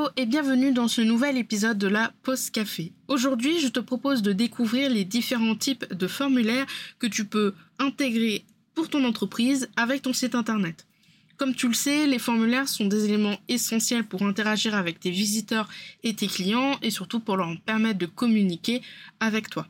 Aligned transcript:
Hello 0.00 0.08
et 0.16 0.24
bienvenue 0.24 0.72
dans 0.72 0.88
ce 0.88 1.02
nouvel 1.02 1.36
épisode 1.36 1.76
de 1.76 1.86
la 1.86 2.14
Pause 2.22 2.48
Café. 2.48 2.94
Aujourd'hui, 3.08 3.60
je 3.60 3.68
te 3.68 3.80
propose 3.80 4.22
de 4.22 4.32
découvrir 4.32 4.88
les 4.88 5.04
différents 5.04 5.54
types 5.54 5.92
de 5.92 6.06
formulaires 6.06 6.64
que 6.98 7.06
tu 7.06 7.26
peux 7.26 7.52
intégrer 7.78 8.46
pour 8.74 8.88
ton 8.88 9.04
entreprise 9.04 9.68
avec 9.76 10.00
ton 10.00 10.14
site 10.14 10.34
internet. 10.34 10.86
Comme 11.36 11.54
tu 11.54 11.68
le 11.68 11.74
sais, 11.74 12.06
les 12.06 12.18
formulaires 12.18 12.66
sont 12.66 12.86
des 12.86 13.04
éléments 13.04 13.38
essentiels 13.48 14.04
pour 14.04 14.22
interagir 14.22 14.74
avec 14.74 15.00
tes 15.00 15.10
visiteurs 15.10 15.68
et 16.02 16.14
tes 16.14 16.28
clients 16.28 16.78
et 16.80 16.90
surtout 16.90 17.20
pour 17.20 17.36
leur 17.36 17.54
permettre 17.66 17.98
de 17.98 18.06
communiquer 18.06 18.80
avec 19.20 19.50
toi. 19.50 19.66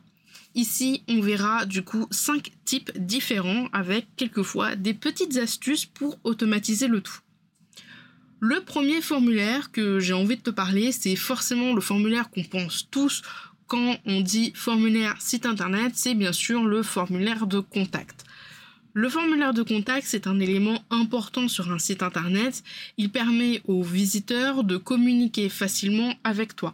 Ici, 0.55 1.03
on 1.09 1.19
verra 1.19 1.65
du 1.65 1.81
coup 1.81 2.07
cinq 2.09 2.51
types 2.63 2.97
différents 2.97 3.67
avec 3.73 4.07
quelquefois 4.15 4.77
des 4.77 4.93
petites 4.93 5.35
astuces 5.35 5.85
pour 5.85 6.17
automatiser 6.23 6.87
le 6.87 7.01
tout. 7.01 7.19
Le 8.43 8.59
premier 8.61 9.01
formulaire 9.01 9.71
que 9.71 9.99
j'ai 9.99 10.13
envie 10.13 10.35
de 10.35 10.41
te 10.41 10.49
parler, 10.49 10.91
c'est 10.91 11.15
forcément 11.15 11.75
le 11.75 11.79
formulaire 11.79 12.31
qu'on 12.31 12.43
pense 12.43 12.87
tous 12.89 13.21
quand 13.67 13.97
on 14.07 14.21
dit 14.21 14.51
formulaire 14.55 15.15
site 15.21 15.45
internet, 15.45 15.91
c'est 15.93 16.15
bien 16.15 16.33
sûr 16.33 16.65
le 16.65 16.81
formulaire 16.81 17.45
de 17.45 17.59
contact. 17.59 18.25
Le 18.93 19.09
formulaire 19.09 19.53
de 19.53 19.61
contact, 19.61 20.07
c'est 20.07 20.25
un 20.25 20.39
élément 20.39 20.83
important 20.89 21.47
sur 21.47 21.71
un 21.71 21.77
site 21.77 22.01
internet. 22.01 22.63
Il 22.97 23.11
permet 23.11 23.61
aux 23.67 23.83
visiteurs 23.83 24.63
de 24.63 24.75
communiquer 24.75 25.47
facilement 25.47 26.15
avec 26.23 26.55
toi. 26.55 26.73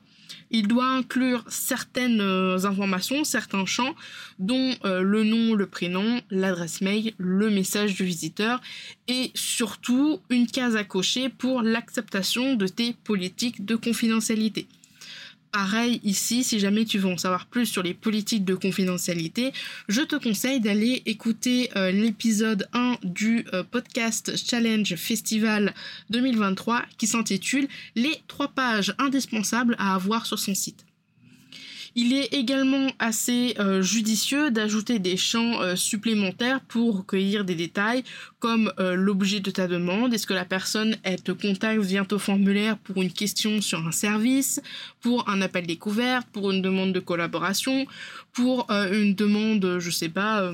Il 0.51 0.67
doit 0.67 0.87
inclure 0.87 1.43
certaines 1.47 2.21
euh, 2.21 2.65
informations, 2.65 3.23
certains 3.23 3.65
champs, 3.65 3.95
dont 4.39 4.75
euh, 4.85 5.01
le 5.01 5.23
nom, 5.23 5.53
le 5.53 5.67
prénom, 5.67 6.21
l'adresse 6.29 6.81
mail, 6.81 7.13
le 7.17 7.49
message 7.49 7.95
du 7.95 8.03
visiteur 8.03 8.61
et 9.07 9.31
surtout 9.33 10.19
une 10.29 10.47
case 10.47 10.75
à 10.75 10.83
cocher 10.83 11.29
pour 11.29 11.61
l'acceptation 11.61 12.55
de 12.55 12.67
tes 12.67 12.93
politiques 13.03 13.65
de 13.65 13.75
confidentialité. 13.75 14.67
Pareil 15.57 15.99
ici, 16.03 16.43
si 16.43 16.59
jamais 16.59 16.85
tu 16.85 16.99
veux 16.99 17.09
en 17.09 17.17
savoir 17.17 17.47
plus 17.47 17.65
sur 17.65 17.81
les 17.81 17.95
politiques 17.95 18.45
de 18.45 18.53
confidentialité, 18.53 19.53
je 19.87 20.01
te 20.01 20.15
conseille 20.15 20.59
d'aller 20.59 21.01
écouter 21.07 21.71
euh, 21.75 21.89
l'épisode 21.89 22.69
1 22.73 22.97
du 23.01 23.43
euh, 23.53 23.63
podcast 23.63 24.33
Challenge 24.37 24.95
Festival 24.95 25.73
2023 26.11 26.83
qui 26.99 27.07
s'intitule 27.07 27.67
Les 27.95 28.21
trois 28.27 28.49
pages 28.49 28.93
indispensables 28.99 29.75
à 29.79 29.95
avoir 29.95 30.27
sur 30.27 30.37
son 30.37 30.53
site. 30.53 30.86
Il 31.99 32.13
est 32.13 32.31
également 32.31 32.91
assez 32.99 33.55
euh, 33.57 33.81
judicieux 33.81 34.51
d'ajouter 34.51 34.99
des 34.99 35.17
champs 35.17 35.63
euh, 35.63 35.75
supplémentaires 35.75 36.61
pour 36.61 36.97
recueillir 36.97 37.43
des 37.43 37.55
détails 37.55 38.03
comme 38.37 38.71
euh, 38.79 38.93
l'objet 38.93 39.39
de 39.39 39.49
ta 39.49 39.65
demande, 39.67 40.13
est-ce 40.13 40.27
que 40.27 40.35
la 40.35 40.45
personne 40.45 40.95
elle 41.01 41.23
te 41.23 41.31
contacte 41.31 41.81
via 41.81 42.05
ton 42.05 42.19
formulaire 42.19 42.77
pour 42.77 43.01
une 43.01 43.11
question 43.11 43.61
sur 43.61 43.79
un 43.87 43.91
service, 43.91 44.61
pour 45.01 45.27
un 45.27 45.41
appel 45.41 45.65
découvert, 45.65 46.23
pour 46.25 46.51
une 46.51 46.61
demande 46.61 46.93
de 46.93 46.99
collaboration, 46.99 47.87
pour 48.31 48.69
une 48.69 49.15
demande, 49.15 49.79
je 49.79 49.89
sais 49.89 50.09
pas, 50.09 50.51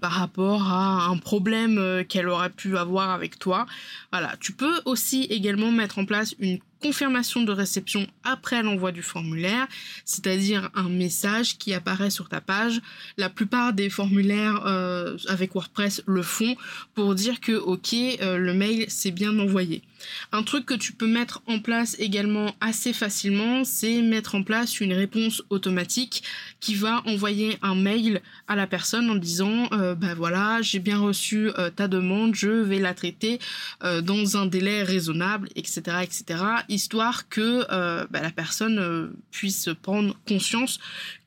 par 0.00 0.10
rapport 0.10 0.64
à 0.64 1.06
un 1.06 1.16
problème 1.16 2.04
qu'elle 2.08 2.28
aurait 2.28 2.50
pu 2.50 2.76
avoir 2.76 3.10
avec 3.10 3.38
toi. 3.38 3.66
Voilà, 4.10 4.34
tu 4.40 4.52
peux 4.52 4.80
aussi 4.84 5.24
également 5.30 5.70
mettre 5.70 6.00
en 6.00 6.04
place 6.04 6.34
une 6.40 6.58
confirmation 6.84 7.40
de 7.40 7.50
réception 7.50 8.06
après 8.24 8.62
l'envoi 8.62 8.92
du 8.92 9.00
formulaire, 9.00 9.66
c'est-à-dire 10.04 10.70
un 10.74 10.90
message 10.90 11.56
qui 11.56 11.72
apparaît 11.72 12.10
sur 12.10 12.28
ta 12.28 12.42
page. 12.42 12.82
La 13.16 13.30
plupart 13.30 13.72
des 13.72 13.88
formulaires 13.88 14.66
euh, 14.66 15.16
avec 15.28 15.54
WordPress 15.54 16.02
le 16.06 16.22
font 16.22 16.56
pour 16.94 17.14
dire 17.14 17.40
que 17.40 17.52
ok, 17.52 17.94
euh, 17.94 18.36
le 18.36 18.52
mail 18.52 18.84
s'est 18.90 19.12
bien 19.12 19.38
envoyé. 19.38 19.82
Un 20.32 20.42
truc 20.42 20.66
que 20.66 20.74
tu 20.74 20.92
peux 20.92 21.06
mettre 21.06 21.42
en 21.46 21.58
place 21.60 21.96
également 21.98 22.54
assez 22.60 22.92
facilement, 22.92 23.64
c'est 23.64 24.02
mettre 24.02 24.34
en 24.34 24.42
place 24.42 24.80
une 24.80 24.92
réponse 24.92 25.42
automatique 25.50 26.22
qui 26.60 26.74
va 26.74 27.02
envoyer 27.06 27.58
un 27.62 27.74
mail 27.74 28.20
à 28.48 28.56
la 28.56 28.66
personne 28.66 29.10
en 29.10 29.14
disant 29.14 29.68
euh, 29.72 29.94
bah 29.94 30.14
voilà, 30.14 30.60
j'ai 30.62 30.78
bien 30.78 30.98
reçu 30.98 31.50
ta 31.76 31.88
demande, 31.88 32.34
je 32.34 32.48
vais 32.48 32.78
la 32.78 32.94
traiter 32.94 33.38
dans 33.80 34.36
un 34.36 34.46
délai 34.46 34.82
raisonnable, 34.82 35.48
etc., 35.54 35.98
etc 36.02 36.44
histoire 36.68 37.28
que 37.28 37.64
euh, 37.70 38.06
bah, 38.10 38.20
la 38.20 38.30
personne 38.30 38.78
euh, 38.78 39.08
puisse 39.30 39.70
prendre 39.82 40.16
conscience 40.26 40.78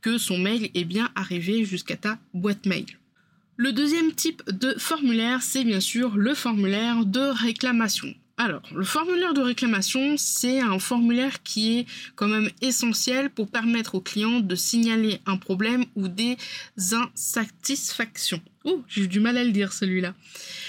que 0.02 0.18
son 0.18 0.38
mail 0.38 0.70
est 0.74 0.84
bien 0.84 1.10
arrivé 1.16 1.66
jusqu'à 1.66 1.98
ta 1.98 2.18
boîte 2.34 2.66
mail. 2.66 2.86
Le 3.56 3.74
deuxième 3.74 4.14
type 4.14 4.44
de 4.52 4.76
formulaire, 4.78 5.42
c'est 5.42 5.64
bien 5.64 5.80
sûr 5.80 6.16
le 6.16 6.36
formulaire 6.36 7.06
de 7.06 7.22
réclamation. 7.22 8.14
Alors, 8.40 8.62
le 8.72 8.84
formulaire 8.84 9.34
de 9.34 9.42
réclamation, 9.42 10.16
c'est 10.16 10.60
un 10.60 10.78
formulaire 10.78 11.42
qui 11.42 11.80
est 11.80 11.86
quand 12.16 12.28
même 12.28 12.52
essentiel 12.62 13.32
pour 13.32 13.50
permettre 13.50 13.96
au 13.96 14.00
client 14.00 14.42
de 14.42 14.56
signaler 14.56 15.20
un 15.26 15.38
problème 15.38 15.86
ou 15.96 16.08
des 16.08 16.38
insatisfactions. 16.78 18.40
Oh, 18.64 18.84
j'ai 18.88 19.04
eu 19.04 19.08
du 19.08 19.20
mal 19.20 19.38
à 19.38 19.44
le 19.44 19.52
dire 19.52 19.74
celui-là. 19.74 20.14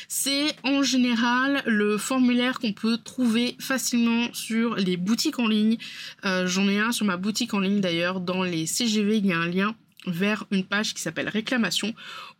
C'est 0.09 0.57
en 0.63 0.83
général 0.83 1.63
le 1.67 1.99
formulaire 1.99 2.59
qu'on 2.59 2.73
peut 2.73 2.97
trouver 2.97 3.55
facilement 3.59 4.33
sur 4.33 4.77
les 4.77 4.97
boutiques 4.97 5.39
en 5.39 5.47
ligne. 5.47 5.77
Euh, 6.25 6.47
j'en 6.47 6.67
ai 6.69 6.79
un 6.79 6.93
sur 6.93 7.05
ma 7.05 7.19
boutique 7.19 7.53
en 7.53 7.61
ligne 7.61 7.83
d'ailleurs. 7.83 8.21
Dans 8.21 8.45
les 8.45 8.65
CGV, 8.65 9.19
il 9.19 9.27
y 9.27 9.33
a 9.35 9.39
un 9.39 9.49
lien 9.49 9.75
vers 10.09 10.45
une 10.51 10.65
page 10.65 10.95
qui 10.95 11.03
s'appelle 11.03 11.29
réclamation 11.29 11.95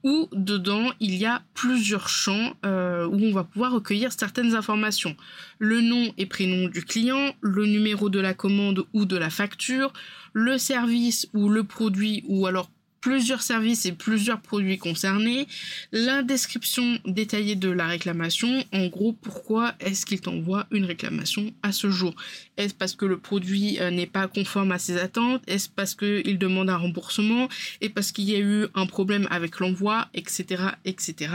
où 0.05 0.29
dedans 0.33 0.91
il 1.01 1.15
y 1.17 1.27
a 1.27 1.43
plusieurs 1.55 2.09
champs 2.09 2.55
euh, 2.65 3.07
où 3.07 3.25
on 3.25 3.33
va 3.33 3.45
pouvoir 3.45 3.73
recueillir 3.73 4.13
certaines 4.13 4.55
informations. 4.55 5.17
Le 5.59 5.81
nom 5.81 6.13
et 6.17 6.27
prénom 6.27 6.69
du 6.69 6.85
client, 6.85 7.35
le 7.41 7.67
numéro 7.67 8.09
de 8.09 8.21
la 8.21 8.35
commande 8.35 8.85
ou 8.93 9.05
de 9.05 9.17
la 9.17 9.31
facture, 9.31 9.93
le 10.33 10.59
service 10.59 11.29
ou 11.35 11.49
le 11.49 11.65
produit 11.65 12.25
ou 12.27 12.47
alors 12.47 12.71
plusieurs 13.01 13.43
services 13.43 13.87
et 13.87 13.93
plusieurs 13.93 14.41
produits 14.41 14.79
concernés, 14.79 15.47
la 15.93 16.23
description 16.23 16.99
détaillée 17.05 17.57
de 17.57 17.71
la 17.71 17.87
réclamation, 17.87 18.65
en 18.73 18.87
gros 18.87 19.13
pourquoi 19.13 19.75
est-ce 19.81 20.05
qu'il 20.05 20.21
t'envoie 20.21 20.67
une 20.71 20.85
réclamation 20.85 21.53
à 21.63 21.73
ce 21.73 21.91
jour? 21.91 22.15
Est-ce 22.57 22.75
parce 22.75 22.95
que 22.95 23.07
le 23.07 23.19
produit 23.19 23.79
euh, 23.81 23.91
n'est 23.91 24.07
pas 24.07 24.27
conforme 24.27 24.73
à 24.73 24.79
ses 24.79 24.99
attentes? 24.99 25.43
Est-ce 25.47 25.69
parce 25.69 25.95
qu'il 25.95 26.39
demande 26.39 26.71
un 26.71 26.77
remboursement? 26.77 27.49
Et 27.81 27.89
parce 27.89 28.13
qu'il 28.13 28.25
y 28.25 28.35
a 28.35 28.41
eu 28.41 28.67
un 28.75 28.87
problème 28.87 29.29
avec 29.31 29.61
l'envoi, 29.61 30.09
etc., 30.15 30.65
etc. 30.85 31.33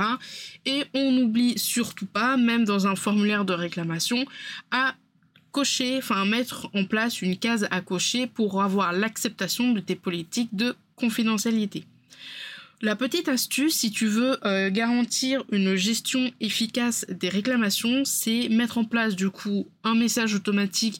Et 0.65 0.83
on 0.93 1.11
n'oublie 1.11 1.57
surtout 1.57 2.05
pas, 2.05 2.37
même 2.37 2.65
dans 2.65 2.87
un 2.87 2.95
formulaire 2.95 3.45
de 3.45 3.53
réclamation, 3.53 4.25
à 4.71 4.95
cocher, 5.53 5.99
enfin 5.99 6.25
mettre 6.25 6.69
en 6.73 6.83
place 6.83 7.21
une 7.21 7.37
case 7.37 7.67
à 7.71 7.79
cocher 7.79 8.27
pour 8.27 8.61
avoir 8.61 8.91
l'acceptation 8.91 9.71
de 9.71 9.79
tes 9.79 9.95
politiques 9.95 10.53
de 10.53 10.75
confidentialité. 10.97 11.85
La 12.81 12.97
petite 12.97 13.29
astuce, 13.29 13.75
si 13.75 13.91
tu 13.91 14.07
veux 14.07 14.45
euh, 14.45 14.69
garantir 14.69 15.45
une 15.53 15.75
gestion 15.75 16.29
efficace 16.41 17.05
des 17.07 17.29
réclamations, 17.29 18.03
c'est 18.03 18.49
mettre 18.49 18.77
en 18.77 18.83
place 18.83 19.15
du 19.15 19.29
coup 19.29 19.67
un 19.85 19.95
message 19.95 20.35
automatique 20.35 20.99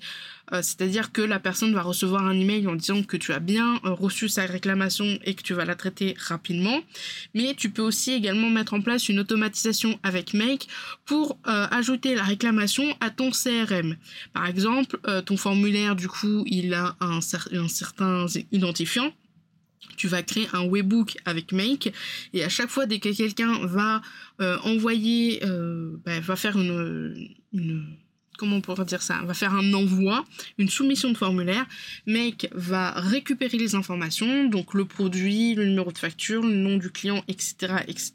euh, 0.54 0.62
c'est-à-dire 0.62 1.12
que 1.12 1.22
la 1.22 1.40
personne 1.40 1.74
va 1.74 1.82
recevoir 1.82 2.26
un 2.26 2.40
email 2.40 2.68
en 2.68 2.76
disant 2.76 3.02
que 3.04 3.18
tu 3.18 3.34
as 3.34 3.40
bien 3.40 3.80
euh, 3.86 3.92
reçu 3.92 4.30
sa 4.30 4.46
réclamation 4.46 5.18
et 5.24 5.34
que 5.34 5.42
tu 5.42 5.54
vas 5.54 5.66
la 5.66 5.76
traiter 5.76 6.16
rapidement. 6.20 6.82
Mais 7.34 7.56
tu 7.56 7.70
peux 7.72 7.82
aussi 7.82 8.12
également 8.12 8.50
mettre 8.50 8.74
en 8.74 8.82
place 8.82 9.10
une 9.10 9.20
automatisation 9.20 10.00
avec 10.04 10.34
Make 10.34 10.68
pour 11.06 11.40
euh, 11.48 11.68
ajouter 11.72 12.16
la 12.16 12.24
réclamation 12.24 12.84
à 13.00 13.10
ton 13.10 13.32
CRM. 13.32 13.98
Par 14.34 14.46
exemple, 14.46 15.00
ton 15.26 15.38
formulaire, 15.38 15.96
du 15.96 16.08
coup, 16.08 16.44
il 16.46 16.74
a 16.74 16.96
un, 17.00 17.22
certain 17.22 18.26
identifiant 18.52 19.12
tu 19.98 20.08
vas 20.08 20.24
créer 20.24 20.48
un 20.54 20.64
webbook 20.64 21.18
avec 21.26 21.52
Make 21.52 21.94
et 22.34 22.44
à 22.44 22.50
chaque 22.50 22.70
fois 22.70 22.86
dès 22.86 23.00
que 23.00 23.10
quelqu'un 23.10 23.66
va 23.66 24.02
envoyer, 24.64 25.42
bah, 26.06 26.20
va 26.20 26.36
faire 26.36 26.58
une, 26.58 27.28
comment 28.44 28.58
on 28.58 28.62
pourrait 28.62 28.84
dire 28.84 29.02
ça, 29.02 29.22
va 29.24 29.34
faire 29.34 29.54
un 29.54 29.74
envoi, 29.74 30.26
une 30.58 30.68
soumission 30.68 31.10
de 31.10 31.16
formulaire. 31.16 31.66
Make 32.06 32.50
va 32.52 32.92
récupérer 32.92 33.58
les 33.58 33.74
informations, 33.74 34.50
donc 34.50 34.74
le 34.74 34.84
produit, 34.84 35.56
le 35.56 35.64
numéro 35.64 35.94
de 35.94 35.98
facture, 35.98 36.42
le 36.42 36.54
nom 36.54 36.76
du 36.76 36.92
client, 36.92 37.24
etc., 37.30 37.76
etc. 37.88 38.14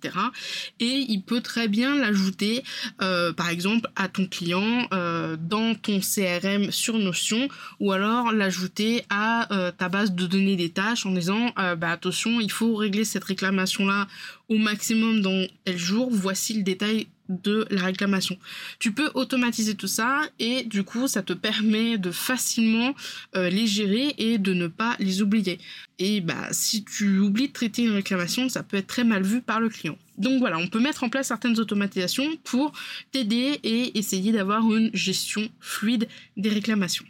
Et 0.81 1.07
il 1.09 1.23
peut 1.23 1.41
très 1.41 1.67
bien 1.67 1.97
l'ajouter, 1.97 2.63
euh, 3.01 3.33
par 3.33 3.49
exemple, 3.49 3.89
à 3.97 4.09
ton 4.09 4.27
client 4.27 4.87
euh, 4.93 5.39
dans 5.41 5.75
ton 5.75 6.01
CRM 6.01 6.73
sur 6.73 6.99
Notion, 6.99 7.49
ou 7.81 7.93
alors 7.93 8.31
l'ajouter 8.31 9.05
à 9.09 9.51
euh, 9.55 9.71
ta 9.71 9.89
base 9.89 10.13
de 10.13 10.27
données 10.27 10.57
des 10.57 10.69
tâches 10.69 11.07
en 11.07 11.13
disant, 11.13 11.55
bah 11.57 11.91
attention, 11.91 12.39
il 12.39 12.53
faut 12.53 12.75
régler 12.75 13.07
cette 13.07 13.25
réclamation 13.25 13.87
là 13.87 14.07
au 14.51 14.59
maximum 14.59 15.23
dans 15.23 15.47
tel 15.65 15.79
jour. 15.79 16.11
Voici 16.13 16.53
le 16.53 16.63
détail 16.63 17.07
de 17.29 17.67
la 17.71 17.85
réclamation. 17.85 18.39
Tu 18.79 18.93
peux 18.93 19.11
automatiser 19.15 19.75
tout 19.75 19.87
ça 19.87 20.23
et 20.39 20.65
du 20.65 20.83
coup 20.83 21.09
ça 21.09 21.23
te 21.23 21.33
permet 21.33 21.99
de 21.99 22.11
facilement 22.11 22.95
euh, 23.37 23.51
les 23.51 23.67
gérer 23.67 24.15
et 24.19 24.39
de 24.39 24.55
ne 24.55 24.67
pas 24.67 24.97
les 24.99 25.23
oublier. 25.23 25.59
Et 25.99 26.21
bah 26.21 26.49
si 26.53 26.85
tu 26.85 27.19
oublies 27.19 27.49
de 27.49 27.53
traiter 27.53 27.83
une 27.83 27.93
réclamation, 27.93 28.49
ça 28.49 28.63
peut 28.63 28.77
être 28.77 28.87
très 28.87 29.05
mal 29.05 29.23
vu 29.23 29.41
par 29.43 29.61
le 29.61 29.69
client. 29.69 29.99
Donc 30.17 30.39
voilà, 30.39 30.59
on 30.59 30.69
peut 30.69 30.81
mettre 30.81 31.05
en 31.05 31.09
place 31.09 31.29
certaines 31.29 31.59
automatisations 31.59 32.37
pour 32.45 32.73
t'aider 33.13 33.61
et 33.63 33.99
essayer 33.99 34.33
d'avoir 34.33 34.63
une 34.75 34.91
gestion 34.95 35.49
fluide 35.61 36.09
des 36.37 36.49
réclamations. 36.51 37.05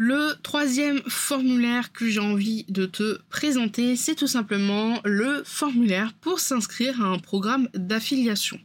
Le 0.00 0.34
troisième 0.44 1.00
formulaire 1.08 1.92
que 1.92 2.08
j'ai 2.08 2.20
envie 2.20 2.64
de 2.68 2.86
te 2.86 3.18
présenter, 3.30 3.96
c'est 3.96 4.14
tout 4.14 4.28
simplement 4.28 5.00
le 5.04 5.42
formulaire 5.44 6.12
pour 6.20 6.38
s'inscrire 6.38 7.02
à 7.02 7.06
un 7.06 7.18
programme 7.18 7.68
d'affiliation. 7.74 8.60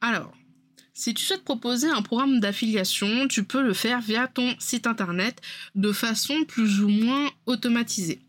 Alors, 0.00 0.32
si 0.98 1.14
tu 1.14 1.24
souhaites 1.24 1.44
proposer 1.44 1.88
un 1.88 2.02
programme 2.02 2.40
d'affiliation, 2.40 3.28
tu 3.28 3.44
peux 3.44 3.62
le 3.62 3.72
faire 3.72 4.00
via 4.00 4.26
ton 4.26 4.56
site 4.58 4.88
internet 4.88 5.40
de 5.76 5.92
façon 5.92 6.44
plus 6.44 6.80
ou 6.82 6.88
moins 6.88 7.30
automatisée. 7.46 8.20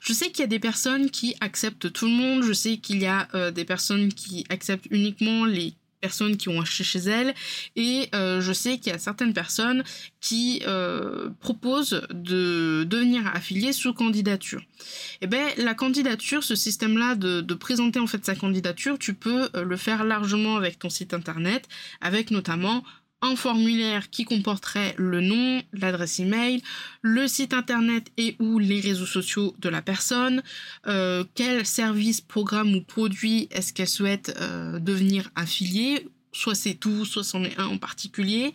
Je 0.00 0.14
sais 0.14 0.30
qu'il 0.30 0.40
y 0.40 0.44
a 0.44 0.46
des 0.46 0.58
personnes 0.58 1.10
qui 1.10 1.36
acceptent 1.40 1.92
tout 1.92 2.06
le 2.06 2.12
monde, 2.12 2.42
je 2.42 2.54
sais 2.54 2.78
qu'il 2.78 3.02
y 3.02 3.06
a 3.06 3.28
euh, 3.34 3.50
des 3.50 3.66
personnes 3.66 4.12
qui 4.12 4.46
acceptent 4.48 4.86
uniquement 4.90 5.44
les 5.44 5.74
personnes 6.06 6.36
qui 6.36 6.48
ont 6.50 6.60
acheté 6.60 6.84
chez 6.84 7.02
elles 7.16 7.34
et 7.76 8.10
euh, 8.14 8.42
je 8.46 8.52
sais 8.52 8.76
qu'il 8.78 8.92
y 8.92 8.94
a 8.94 8.98
certaines 8.98 9.32
personnes 9.32 9.82
qui 10.20 10.62
euh, 10.66 11.30
proposent 11.40 12.02
de 12.10 12.84
devenir 12.84 13.22
affiliées 13.38 13.72
sous 13.72 13.94
candidature. 13.94 14.60
Et 14.60 15.24
eh 15.24 15.26
ben 15.26 15.46
la 15.56 15.74
candidature, 15.74 16.42
ce 16.44 16.56
système-là 16.66 17.14
de, 17.14 17.40
de, 17.40 17.54
présenter 17.54 18.00
en 18.00 18.06
fait 18.06 18.22
sa 18.30 18.34
candidature, 18.34 18.98
tu 18.98 19.14
peux 19.14 19.48
euh, 19.56 19.64
le 19.64 19.76
faire 19.76 20.04
largement 20.04 20.56
avec 20.56 20.78
ton 20.78 20.90
site 20.90 21.14
internet, 21.14 21.62
avec 22.02 22.30
notamment 22.30 22.84
un 23.24 23.36
formulaire 23.36 24.10
qui 24.10 24.24
comporterait 24.24 24.94
le 24.98 25.22
nom, 25.22 25.62
l'adresse 25.72 26.20
email, 26.20 26.62
le 27.00 27.26
site 27.26 27.54
internet 27.54 28.12
et 28.18 28.36
ou 28.38 28.58
les 28.58 28.80
réseaux 28.80 29.06
sociaux 29.06 29.54
de 29.58 29.70
la 29.70 29.80
personne, 29.80 30.42
euh, 30.86 31.24
quel 31.34 31.64
service, 31.64 32.20
programme 32.20 32.74
ou 32.74 32.82
produit 32.82 33.48
est-ce 33.50 33.72
qu'elle 33.72 33.88
souhaite 33.88 34.36
euh, 34.40 34.78
devenir 34.78 35.30
affiliée, 35.36 36.06
soit 36.32 36.54
c'est 36.54 36.74
tout, 36.74 37.06
soit 37.06 37.24
c'en 37.24 37.42
est 37.44 37.58
un 37.58 37.66
en 37.66 37.78
particulier. 37.78 38.52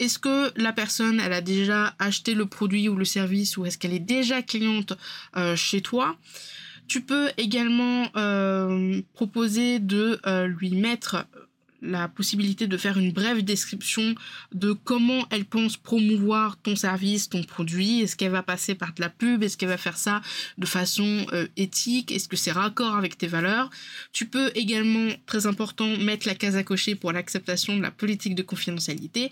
Est-ce 0.00 0.18
que 0.18 0.52
la 0.60 0.72
personne, 0.72 1.20
elle 1.20 1.32
a 1.32 1.40
déjà 1.40 1.94
acheté 2.00 2.34
le 2.34 2.46
produit 2.46 2.88
ou 2.88 2.96
le 2.96 3.04
service 3.04 3.56
ou 3.56 3.66
est-ce 3.66 3.78
qu'elle 3.78 3.94
est 3.94 4.00
déjà 4.00 4.42
cliente 4.42 4.94
euh, 5.36 5.54
chez 5.54 5.80
toi? 5.80 6.16
Tu 6.88 7.02
peux 7.02 7.28
également 7.36 8.08
proposer 9.12 9.78
de 9.78 10.18
lui 10.46 10.70
mettre 10.70 11.26
la 11.82 12.08
possibilité 12.08 12.66
de 12.66 12.76
faire 12.76 12.98
une 12.98 13.12
brève 13.12 13.42
description 13.42 14.14
de 14.52 14.72
comment 14.72 15.26
elle 15.30 15.44
pense 15.44 15.76
promouvoir 15.76 16.56
ton 16.60 16.76
service, 16.76 17.28
ton 17.28 17.42
produit. 17.42 18.00
Est-ce 18.00 18.16
qu'elle 18.16 18.32
va 18.32 18.42
passer 18.42 18.74
par 18.74 18.92
de 18.94 19.00
la 19.00 19.08
pub? 19.08 19.42
Est-ce 19.42 19.56
qu'elle 19.56 19.68
va 19.68 19.76
faire 19.76 19.96
ça 19.96 20.20
de 20.56 20.66
façon 20.66 21.26
euh, 21.32 21.46
éthique? 21.56 22.12
Est-ce 22.12 22.28
que 22.28 22.36
c'est 22.36 22.52
raccord 22.52 22.96
avec 22.96 23.16
tes 23.16 23.26
valeurs? 23.26 23.70
Tu 24.12 24.26
peux 24.26 24.50
également, 24.54 25.12
très 25.26 25.46
important, 25.46 25.96
mettre 25.98 26.26
la 26.26 26.34
case 26.34 26.56
à 26.56 26.62
cocher 26.62 26.94
pour 26.94 27.12
l'acceptation 27.12 27.76
de 27.76 27.82
la 27.82 27.90
politique 27.90 28.34
de 28.34 28.42
confidentialité. 28.42 29.30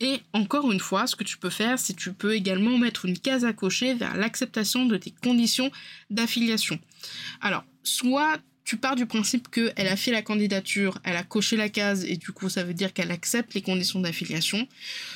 Et 0.00 0.20
encore 0.32 0.70
une 0.70 0.80
fois, 0.80 1.06
ce 1.06 1.16
que 1.16 1.24
tu 1.24 1.38
peux 1.38 1.50
faire, 1.50 1.78
c'est 1.78 1.94
tu 1.94 2.12
peux 2.12 2.34
également 2.34 2.78
mettre 2.78 3.06
une 3.06 3.18
case 3.18 3.44
à 3.44 3.52
cocher 3.52 3.94
vers 3.94 4.16
l'acceptation 4.16 4.86
de 4.86 4.96
tes 4.96 5.12
conditions 5.22 5.70
d'affiliation. 6.10 6.78
Alors, 7.40 7.64
soit 7.82 8.38
tu 8.68 8.76
pars 8.76 8.96
du 8.96 9.06
principe 9.06 9.48
qu'elle 9.50 9.88
a 9.88 9.96
fait 9.96 10.10
la 10.10 10.20
candidature, 10.20 10.98
elle 11.02 11.16
a 11.16 11.22
coché 11.22 11.56
la 11.56 11.70
case 11.70 12.04
et 12.04 12.18
du 12.18 12.32
coup 12.32 12.50
ça 12.50 12.64
veut 12.64 12.74
dire 12.74 12.92
qu'elle 12.92 13.10
accepte 13.10 13.54
les 13.54 13.62
conditions 13.62 13.98
d'affiliation. 13.98 14.68